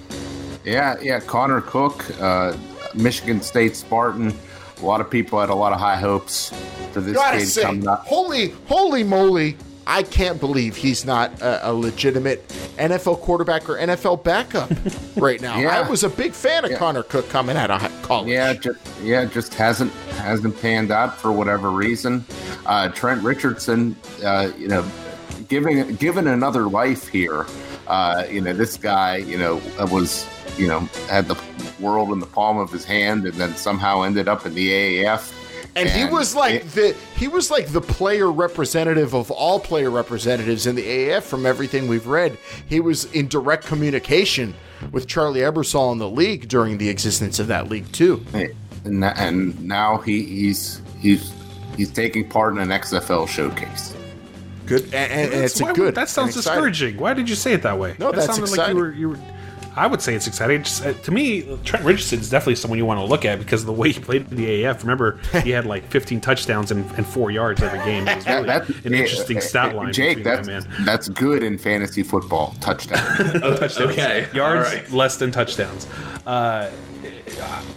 [0.64, 1.20] Yeah, yeah.
[1.20, 2.56] Connor Cook, uh,
[2.94, 4.34] Michigan State Spartan.
[4.82, 6.52] A lot of people had a lot of high hopes
[6.92, 8.06] for this Gotta kid say, coming up.
[8.06, 9.58] holy holy moly,
[9.92, 14.72] I can't believe he's not a, a legitimate NFL quarterback or NFL backup
[15.18, 15.60] right now.
[15.60, 15.82] Yeah.
[15.82, 16.78] I was a big fan of Yeah.
[16.78, 18.30] Connor Cook coming out of college.
[18.30, 22.24] Yeah, just, yeah, just hasn't hasn't panned out for whatever reason.
[22.66, 24.86] Uh, Trent Richardson, uh, you know,
[25.50, 27.46] giving given another life here.
[27.88, 29.62] Uh, you know, this guy, you know,
[29.92, 30.26] was
[30.58, 30.80] you know
[31.10, 31.38] had the
[31.82, 35.34] world in the palm of his hand, and then somehow ended up in the AAF.
[35.76, 40.68] And, he was like the he was like the player representative of all player representatives
[40.68, 42.38] in the AAF from everything we've read.
[42.68, 44.54] He was in direct communication
[44.92, 48.26] with Charlie Ebersol in the league during the existence of that league too.
[48.34, 51.32] and, and now he, he's he's
[51.78, 53.96] he's taking part in an XFL showcase.
[54.66, 55.96] Good, and, and, and That's- it's a good.
[55.96, 56.98] That sounds discouraging.
[56.98, 57.96] Why did you say it that way?
[58.00, 58.78] No, that that's sounded exciting.
[58.78, 59.16] like you were.
[59.16, 59.32] You were
[59.76, 60.64] I would say it's exciting.
[60.64, 63.62] Just, uh, to me, Trent Richardson is definitely someone you want to look at because
[63.62, 64.82] of the way he played in the AF.
[64.84, 68.08] Remember, he had like 15 touchdowns and, and four yards every game.
[68.08, 69.94] It was really That- an interesting stat line.
[69.94, 70.86] Jake, that's that man.
[70.86, 72.54] that's good in fantasy football.
[72.60, 72.98] Touchdown.
[73.18, 73.78] touchdowns.
[73.80, 74.92] Okay, yards all right.
[74.92, 75.88] less than touchdowns.
[76.26, 76.70] Uh,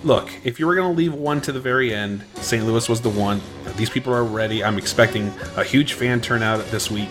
[0.02, 2.64] look, if you were going to leave one to the very end, St.
[2.64, 3.40] Louis was the one.
[3.76, 4.62] These people are ready.
[4.64, 7.08] I'm expecting a huge fan turnout this week.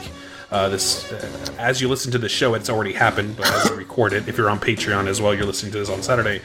[0.54, 3.76] Uh, this, uh, as you listen to the show, it's already happened, but as we
[3.76, 6.42] record it, if you're on Patreon as well, you're listening to this on Saturday.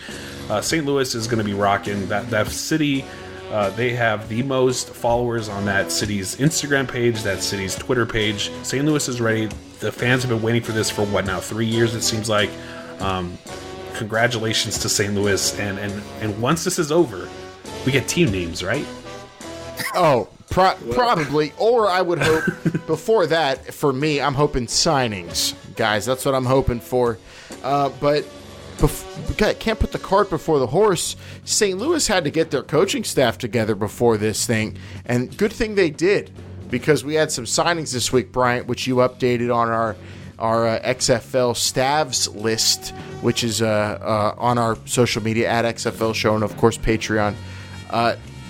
[0.48, 0.86] Uh, St.
[0.86, 3.04] Louis is going to be rocking that that city.
[3.50, 8.50] Uh, they have the most followers on that city's Instagram page, that city's Twitter page.
[8.62, 8.82] St.
[8.82, 9.44] Louis is ready.
[9.80, 11.38] The fans have been waiting for this for what now?
[11.38, 12.48] Three years, it seems like.
[13.00, 13.36] Um,
[13.92, 15.14] congratulations to St.
[15.14, 17.28] Louis, and and and once this is over,
[17.84, 18.86] we get team names, right?
[19.94, 20.94] Oh, Pro- well.
[20.94, 22.44] Probably, or I would hope
[22.86, 23.74] before that.
[23.74, 26.06] For me, I'm hoping signings, guys.
[26.06, 27.18] That's what I'm hoping for.
[27.62, 28.24] Uh, but
[28.78, 31.16] bef- can't put the cart before the horse.
[31.44, 31.78] St.
[31.78, 35.90] Louis had to get their coaching staff together before this thing, and good thing they
[35.90, 36.30] did
[36.70, 39.96] because we had some signings this week, Bryant, which you updated on our
[40.38, 42.90] our uh, XFL staffs list,
[43.22, 47.34] which is uh, uh, on our social media at XFL Show and of course Patreon.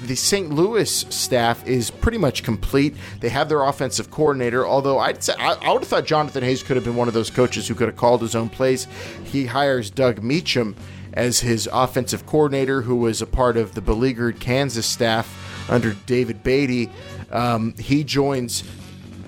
[0.08, 0.50] The St.
[0.50, 2.96] Louis staff is pretty much complete.
[3.20, 6.62] They have their offensive coordinator, although I'd say I, I would have thought Jonathan Hayes
[6.62, 8.86] could have been one of those coaches who could have called his own plays.
[9.24, 10.76] He hires Doug Meacham
[11.12, 16.42] as his offensive coordinator, who was a part of the beleaguered Kansas staff under David
[16.42, 16.88] Beaty.
[17.30, 18.64] Um, he joins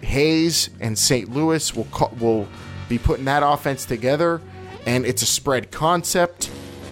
[0.01, 1.28] Hayes and St.
[1.28, 1.76] Louis.
[1.76, 2.49] Will will
[2.89, 4.41] be putting that offense together,
[4.87, 6.51] and it's a spread concept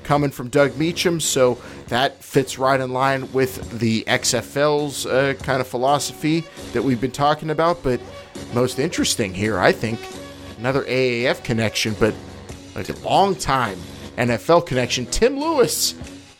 [0.08, 1.20] coming from Doug Meacham.
[1.20, 1.58] So
[1.88, 7.10] that fits right in line with the XFL's uh, kind of philosophy that we've been
[7.10, 7.82] talking about.
[7.82, 8.00] But
[8.54, 9.98] most interesting here, I think,
[10.58, 12.14] another AAF connection, but
[12.74, 13.78] like a long time
[14.16, 15.06] NFL connection.
[15.06, 15.92] Tim Lewis,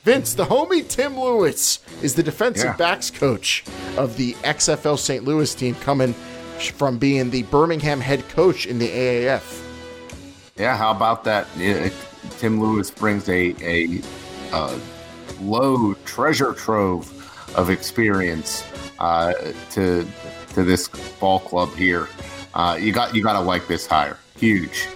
[0.05, 2.77] Vince, the homie Tim Lewis, is the defensive yeah.
[2.77, 3.65] backs coach
[3.97, 5.25] of the XFL St.
[5.25, 6.13] Louis team, coming
[6.59, 9.65] from being the Birmingham head coach in the AAF.
[10.57, 11.47] Yeah, how about that?
[11.57, 11.89] Yeah,
[12.39, 14.03] Tim Lewis brings a a,
[14.53, 14.79] a
[15.41, 17.13] low treasure trove
[17.57, 18.65] of experience
[18.99, 19.33] uh,
[19.71, 20.07] to
[20.55, 20.89] to this
[21.21, 22.09] ball club here.
[22.55, 24.19] Uh, you got you got to like this hire.
[24.37, 24.89] Huge.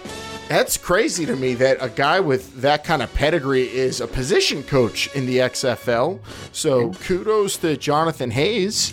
[0.48, 4.62] That's crazy to me that a guy with that kind of pedigree is a position
[4.62, 6.18] coach in the XFL.
[6.52, 8.92] So kudos to Jonathan Hayes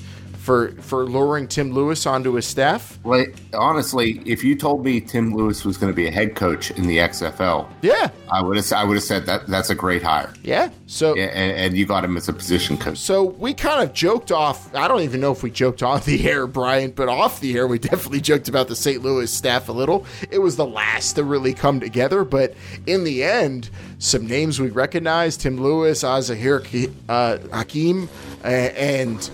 [0.49, 2.97] for for luring Tim Lewis onto his staff?
[3.03, 3.23] Well,
[3.53, 6.87] honestly, if you told me Tim Lewis was going to be a head coach in
[6.87, 10.33] the XFL, yeah, I would have I would have said that that's a great hire.
[10.41, 10.71] Yeah.
[10.87, 12.97] So and, and, you got him as a position coach.
[12.97, 14.73] So we kind of joked off.
[14.73, 17.67] I don't even know if we joked on the air, Bryant, but off the air
[17.67, 19.03] we definitely joked about the St.
[19.03, 20.03] Louis staff a little.
[20.31, 22.55] It was the last to really come together, but
[22.87, 23.69] in the end,
[23.99, 26.63] some names we recognized: Tim Lewis, Az-Zahir
[27.07, 28.09] uh, Hakim,
[28.43, 29.29] and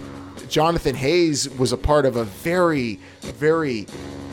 [0.49, 3.87] Jonathan Hayes was a part of a very, very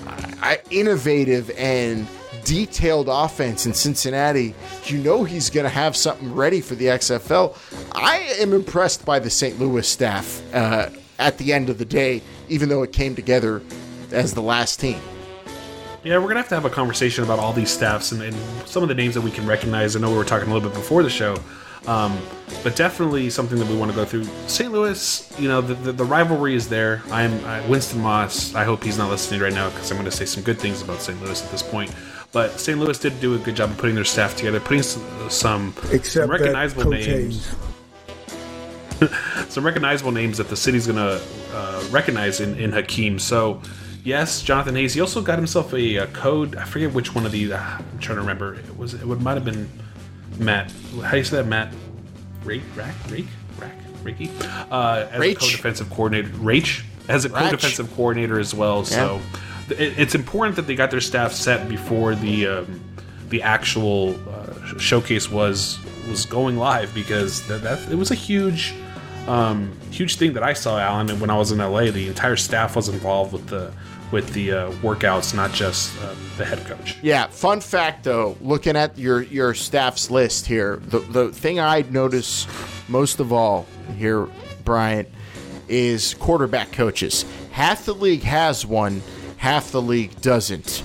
[0.07, 2.07] uh, innovative and
[2.45, 4.55] detailed offense in Cincinnati.
[4.85, 7.57] You know he's going to have something ready for the XFL.
[7.93, 9.59] I am impressed by the St.
[9.59, 13.63] Louis staff uh, at the end of the day, even though it came together
[14.11, 15.01] as the last team.
[16.05, 18.37] Yeah, we're gonna have to have a conversation about all these staffs and, and
[18.67, 19.95] some of the names that we can recognize.
[19.95, 21.37] I know we were talking a little bit before the show
[21.87, 22.19] um,
[22.63, 24.25] but definitely something that we want to go through.
[24.47, 24.71] St.
[24.71, 27.03] Louis, you know, the, the, the rivalry is there.
[27.11, 28.55] I'm I, Winston Moss.
[28.55, 30.81] I hope he's not listening right now because I'm going to say some good things
[30.81, 31.21] about St.
[31.23, 31.93] Louis at this point.
[32.31, 32.79] But St.
[32.79, 36.31] Louis did do a good job of putting their staff together, putting some, some, some
[36.31, 37.55] recognizable names.
[39.49, 41.23] some recognizable names that the city's going to
[41.53, 43.19] uh, recognize in, in Hakim.
[43.19, 43.61] So,
[44.05, 44.95] yes, Jonathan Hayes.
[44.95, 46.57] He also got himself a, a code.
[46.57, 47.51] I forget which one of these.
[47.51, 48.55] Uh, I'm trying to remember.
[48.55, 48.95] It was.
[48.95, 49.69] It might have been
[50.39, 50.73] Matt.
[51.03, 51.47] How do you say that?
[51.47, 51.73] Matt
[52.45, 53.27] Rake, Rack, Rake,
[53.59, 54.31] Rack, Ricky.
[54.71, 55.31] uh, as Rach.
[55.33, 56.29] a co-defensive coordinator.
[56.39, 57.51] Rach as a Rach.
[57.51, 58.79] co-defensive coordinator as well.
[58.79, 58.85] Yeah.
[58.85, 59.21] So
[59.71, 62.81] it, it's important that they got their staff set before the um,
[63.29, 65.79] the actual uh, showcase was
[66.09, 68.75] was going live because that, that it was a huge
[69.29, 71.91] um, huge thing that I saw Alan when I was in LA.
[71.93, 73.73] The entire staff was involved with the
[74.13, 76.99] with the uh, workouts, not just uh, the head coach.
[77.03, 77.27] Yeah.
[77.29, 82.47] Fun fact, though, looking at your your staff's list here, the the thing I notice
[82.89, 84.29] most of all here,
[84.65, 85.09] Bryant,
[85.69, 87.25] is quarterback coaches.
[87.51, 89.03] Half the league has one,
[89.39, 90.85] half the league doesn't.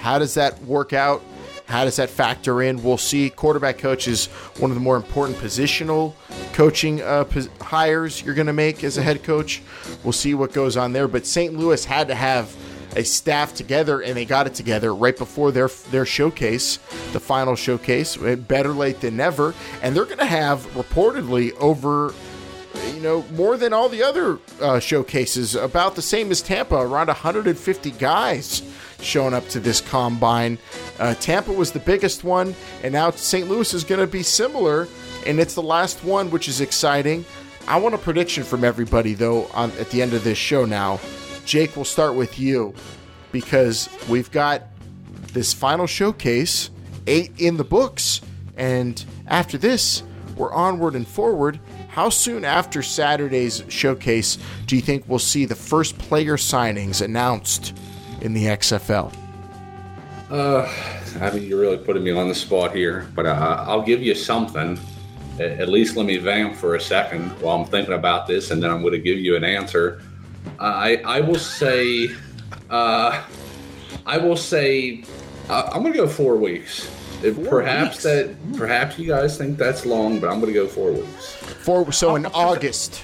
[0.00, 1.22] How does that work out?
[1.68, 2.82] How does that factor in?
[2.82, 3.28] We'll see.
[3.28, 4.26] Quarterback coach is
[4.58, 6.14] one of the more important positional
[6.54, 7.24] coaching uh,
[7.60, 9.60] hires you're going to make as a head coach.
[10.02, 11.06] We'll see what goes on there.
[11.06, 11.54] But St.
[11.54, 12.56] Louis had to have
[12.96, 16.78] a staff together, and they got it together right before their their showcase,
[17.12, 18.16] the final showcase.
[18.16, 22.14] Better late than never, and they're going to have reportedly over
[22.94, 27.08] you know, more than all the other uh, showcases, about the same as Tampa, around
[27.08, 28.62] 150 guys
[29.00, 30.58] showing up to this combine.
[30.98, 33.48] Uh, Tampa was the biggest one, and now St.
[33.48, 34.88] Louis is going to be similar,
[35.26, 37.24] and it's the last one, which is exciting.
[37.66, 41.00] I want a prediction from everybody, though, on, at the end of this show now.
[41.44, 42.74] Jake, we'll start with you
[43.30, 44.62] because we've got
[45.32, 46.70] this final showcase,
[47.06, 48.20] eight in the books,
[48.56, 50.02] and after this,
[50.36, 51.60] we're onward and forward.
[51.88, 57.76] How soon after Saturday's showcase do you think we'll see the first player signings announced
[58.20, 59.12] in the XFL?
[60.30, 60.70] Uh,
[61.20, 64.14] I mean, you're really putting me on the spot here, but uh, I'll give you
[64.14, 64.78] something.
[65.40, 68.70] At least let me vamp for a second while I'm thinking about this, and then
[68.70, 70.02] I'm going to give you an answer.
[70.58, 72.08] I I will say,
[72.70, 73.22] uh,
[74.04, 75.04] I will say,
[75.48, 76.86] uh, I'm gonna go four weeks.
[77.20, 78.02] Four perhaps weeks.
[78.04, 81.34] that perhaps you guys think that's long, but I'm gonna go four weeks.
[81.34, 83.02] Four so in August.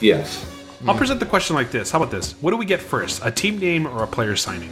[0.00, 0.44] Yes.
[0.86, 1.90] I'll present the question like this.
[1.90, 2.32] How about this?
[2.40, 3.20] What do we get first?
[3.24, 4.70] A team name or a player signing?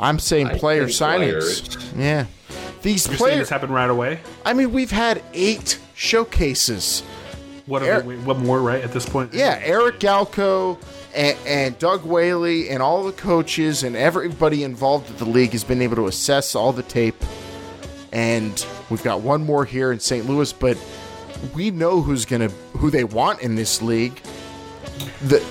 [0.00, 1.68] I'm saying player signings.
[1.68, 1.92] Players.
[1.96, 2.26] Yeah.
[2.82, 4.20] These You're players happen right away.
[4.44, 7.02] I mean, we've had eight showcases.
[7.66, 9.32] What are we, what more right at this point?
[9.34, 10.82] Yeah, Eric Galko
[11.14, 15.62] and, and, Doug Whaley and all the coaches and everybody involved with the league has
[15.62, 17.22] been able to assess all the tape.
[18.12, 20.26] And we've got one more here in St.
[20.26, 20.76] Louis, but
[21.54, 22.48] we know who's gonna
[22.78, 24.20] who they want in this league.
[25.22, 25.44] The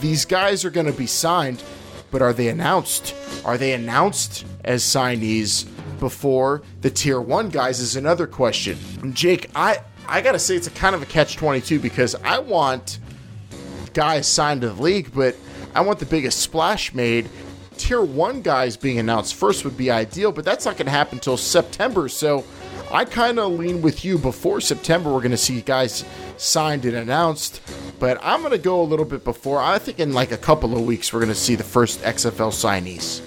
[0.00, 1.62] these guys are gonna be signed,
[2.10, 3.14] but are they announced?
[3.44, 5.66] Are they announced as signees
[5.98, 7.80] before the tier one guys?
[7.80, 8.78] Is another question.
[9.12, 12.38] Jake, I I gotta say it's a kind of a catch twenty two because I
[12.38, 12.98] want
[13.94, 15.36] guys signed to the league, but
[15.74, 17.28] I want the biggest splash made.
[17.76, 21.36] Tier one guys being announced first would be ideal, but that's not to happen until
[21.36, 22.08] September.
[22.08, 22.44] So
[22.92, 24.18] I kind of lean with you.
[24.18, 26.04] Before September, we're going to see guys
[26.36, 27.60] signed and announced.
[28.00, 29.62] But I'm going to go a little bit before.
[29.62, 32.50] I think in like a couple of weeks, we're going to see the first XFL
[32.50, 33.22] signees.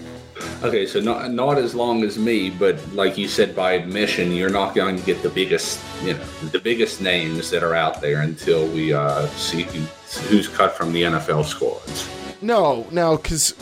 [0.62, 4.50] Okay, so not not as long as me, but like you said, by admission, you're
[4.50, 8.22] not going to get the biggest, you know, the biggest names that are out there
[8.22, 9.80] until we uh, see who,
[10.28, 12.10] who's cut from the NFL squads.
[12.42, 13.56] No, no, because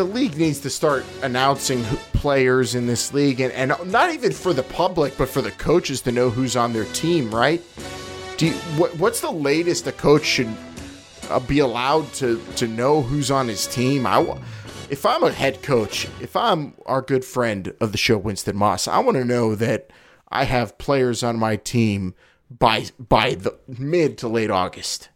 [0.00, 1.84] the league needs to start announcing
[2.14, 6.00] players in this league, and, and not even for the public, but for the coaches
[6.00, 7.62] to know who's on their team, right?
[8.38, 10.48] Do you, what, what's the latest a coach should
[11.28, 14.06] uh, be allowed to to know who's on his team?
[14.06, 14.38] I,
[14.88, 18.88] if I'm a head coach, if I'm our good friend of the show, Winston Moss,
[18.88, 19.90] I want to know that
[20.30, 22.14] I have players on my team
[22.50, 25.10] by by the mid to late August.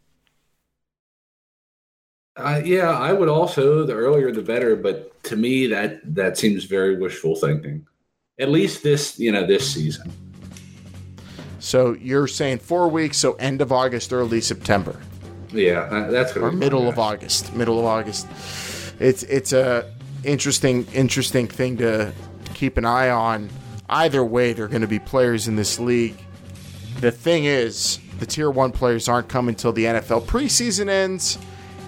[2.37, 3.85] Uh, yeah, I would also.
[3.85, 4.75] The earlier, the better.
[4.75, 7.87] But to me, that that seems very wishful thinking.
[8.41, 10.11] At least this, you know, this season.
[11.61, 15.01] So you're saying four weeks, so end of August, early September.
[15.53, 17.55] Yeah, that's or middle of August.
[17.55, 18.27] Middle of August.
[18.99, 19.91] It's it's a
[20.25, 22.13] interesting interesting thing to
[22.55, 23.49] keep an eye on.
[23.89, 26.17] Either way, there are going to be players in this league.
[27.01, 31.39] The thing is, the tier one players aren't coming until the NFL preseason ends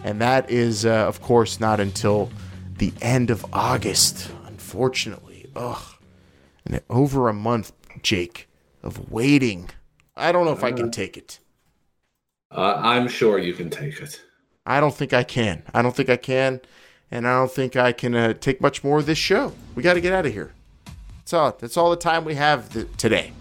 [0.06, 2.30] and that is, uh, of course, not until
[2.78, 4.30] the end of August.
[4.46, 5.82] Unfortunately, ugh,
[6.64, 8.48] and over a month, Jake,
[8.84, 9.68] of waiting.
[10.16, 11.40] I don't know if I can take it.
[12.52, 14.22] Uh, I'm sure you can take it.
[14.64, 15.64] I don't think I can.
[15.74, 16.60] I don't think I can,
[17.10, 19.54] and I don't think I can uh, take much more of this show.
[19.74, 20.52] We got to get out of here.
[21.18, 21.56] That's all.
[21.58, 23.32] That's all the time we have th- today.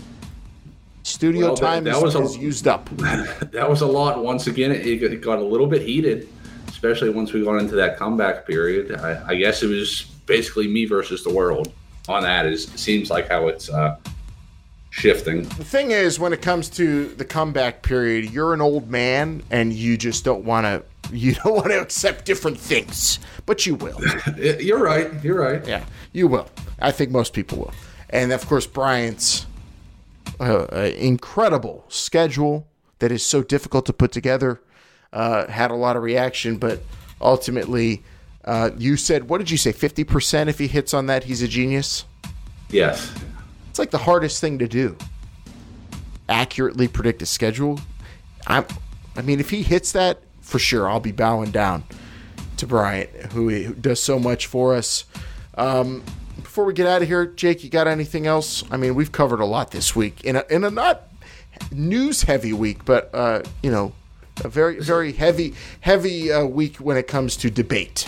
[1.03, 2.89] Studio well, time that, that is, was a, used up.
[2.95, 4.24] that was a lot.
[4.24, 6.28] Once again, it, it got a little bit heated
[6.86, 8.94] especially once we got into that comeback period.
[8.96, 11.74] I, I guess it was basically me versus the world
[12.08, 12.46] on that.
[12.46, 13.98] Is seems like how it's uh,
[14.92, 15.44] shifting.
[15.44, 19.74] The thing is, when it comes to the comeback period, you're an old man and
[19.74, 20.84] you just don't want to.
[21.14, 24.02] You don't want to accept different things, but you will.
[24.60, 25.08] you're right.
[25.24, 25.64] You're right.
[25.64, 26.48] Yeah, you will.
[26.80, 27.74] I think most people will.
[28.10, 29.46] And of course, Bryant's
[30.40, 30.66] uh,
[30.98, 32.66] incredible schedule
[32.98, 34.62] that is so difficult to put together
[35.16, 36.84] uh, had a lot of reaction, but
[37.22, 38.03] ultimately,
[38.43, 39.72] uh, you said, what did you say?
[39.72, 42.03] 50% if he hits on that, he's a genius?
[42.70, 43.11] Yes.
[43.70, 44.97] It's like the hardest thing to do.
[46.28, 47.80] Accurately predict a schedule.
[48.45, 48.66] I'm,
[49.16, 51.86] I mean, if he hits that, for sure, I'll be bowing down
[52.57, 55.05] to Bryant, who, who does so much for us.
[55.57, 56.03] Um,
[56.36, 58.66] before we get out of here, Jake, you got anything else?
[58.70, 61.03] I mean, we've covered a lot this week in a, in a not
[61.72, 63.93] news heavy week, but, uh, you know,
[64.44, 68.08] a very very heavy heavy uh, week when it comes to debate.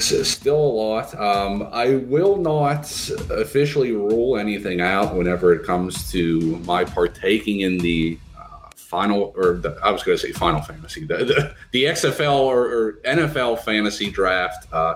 [0.00, 1.18] Still a lot.
[1.18, 2.86] Um, I will not
[3.30, 9.54] officially rule anything out whenever it comes to my partaking in the uh, final, or
[9.54, 13.60] the, I was going to say final fantasy, the the, the XFL or, or, NFL
[13.60, 14.72] fantasy draft.
[14.72, 14.94] Uh,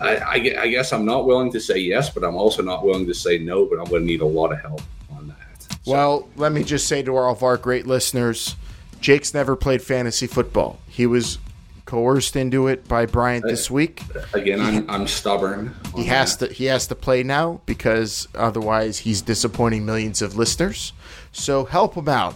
[0.00, 3.06] I, I, I, guess I'm not willing to say yes, but I'm also not willing
[3.06, 3.64] to say no.
[3.64, 5.62] But I'm going to need a lot of help on that.
[5.84, 5.92] So.
[5.92, 8.56] Well, let me just say to all of our great listeners
[9.00, 10.78] Jake's never played fantasy football.
[10.88, 11.38] He was
[11.86, 14.02] coerced into it by Bryant this uh, week.
[14.34, 15.74] Again, I'm, I'm stubborn.
[15.94, 16.48] He has that.
[16.48, 20.92] to he has to play now because otherwise he's disappointing millions of listeners.
[21.32, 22.34] So help him out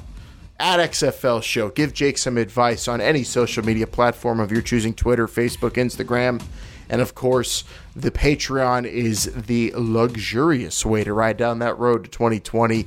[0.59, 1.71] at XFL Show.
[1.71, 6.43] Give Jake some advice on any social media platform of your choosing Twitter, Facebook, Instagram.
[6.89, 12.11] And of course, the Patreon is the luxurious way to ride down that road to
[12.11, 12.87] 2020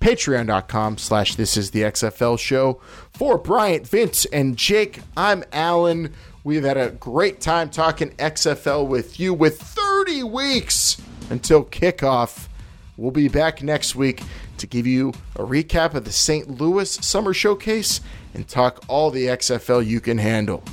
[0.00, 2.80] patreon.com slash this is the XFL show.
[3.14, 6.12] For Bryant, Vince, and Jake, I'm Alan.
[6.44, 12.48] We've had a great time talking XFL with you with 30 weeks until kickoff.
[12.96, 14.22] We'll be back next week
[14.58, 16.48] to give you a recap of the St.
[16.60, 18.00] Louis Summer Showcase
[18.34, 20.64] and talk all the XFL you can handle.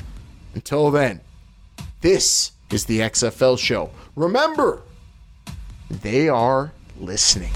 [0.54, 1.22] Until then,
[2.02, 3.92] this is the XFL show.
[4.16, 4.82] Remember,
[5.90, 7.52] they are listening.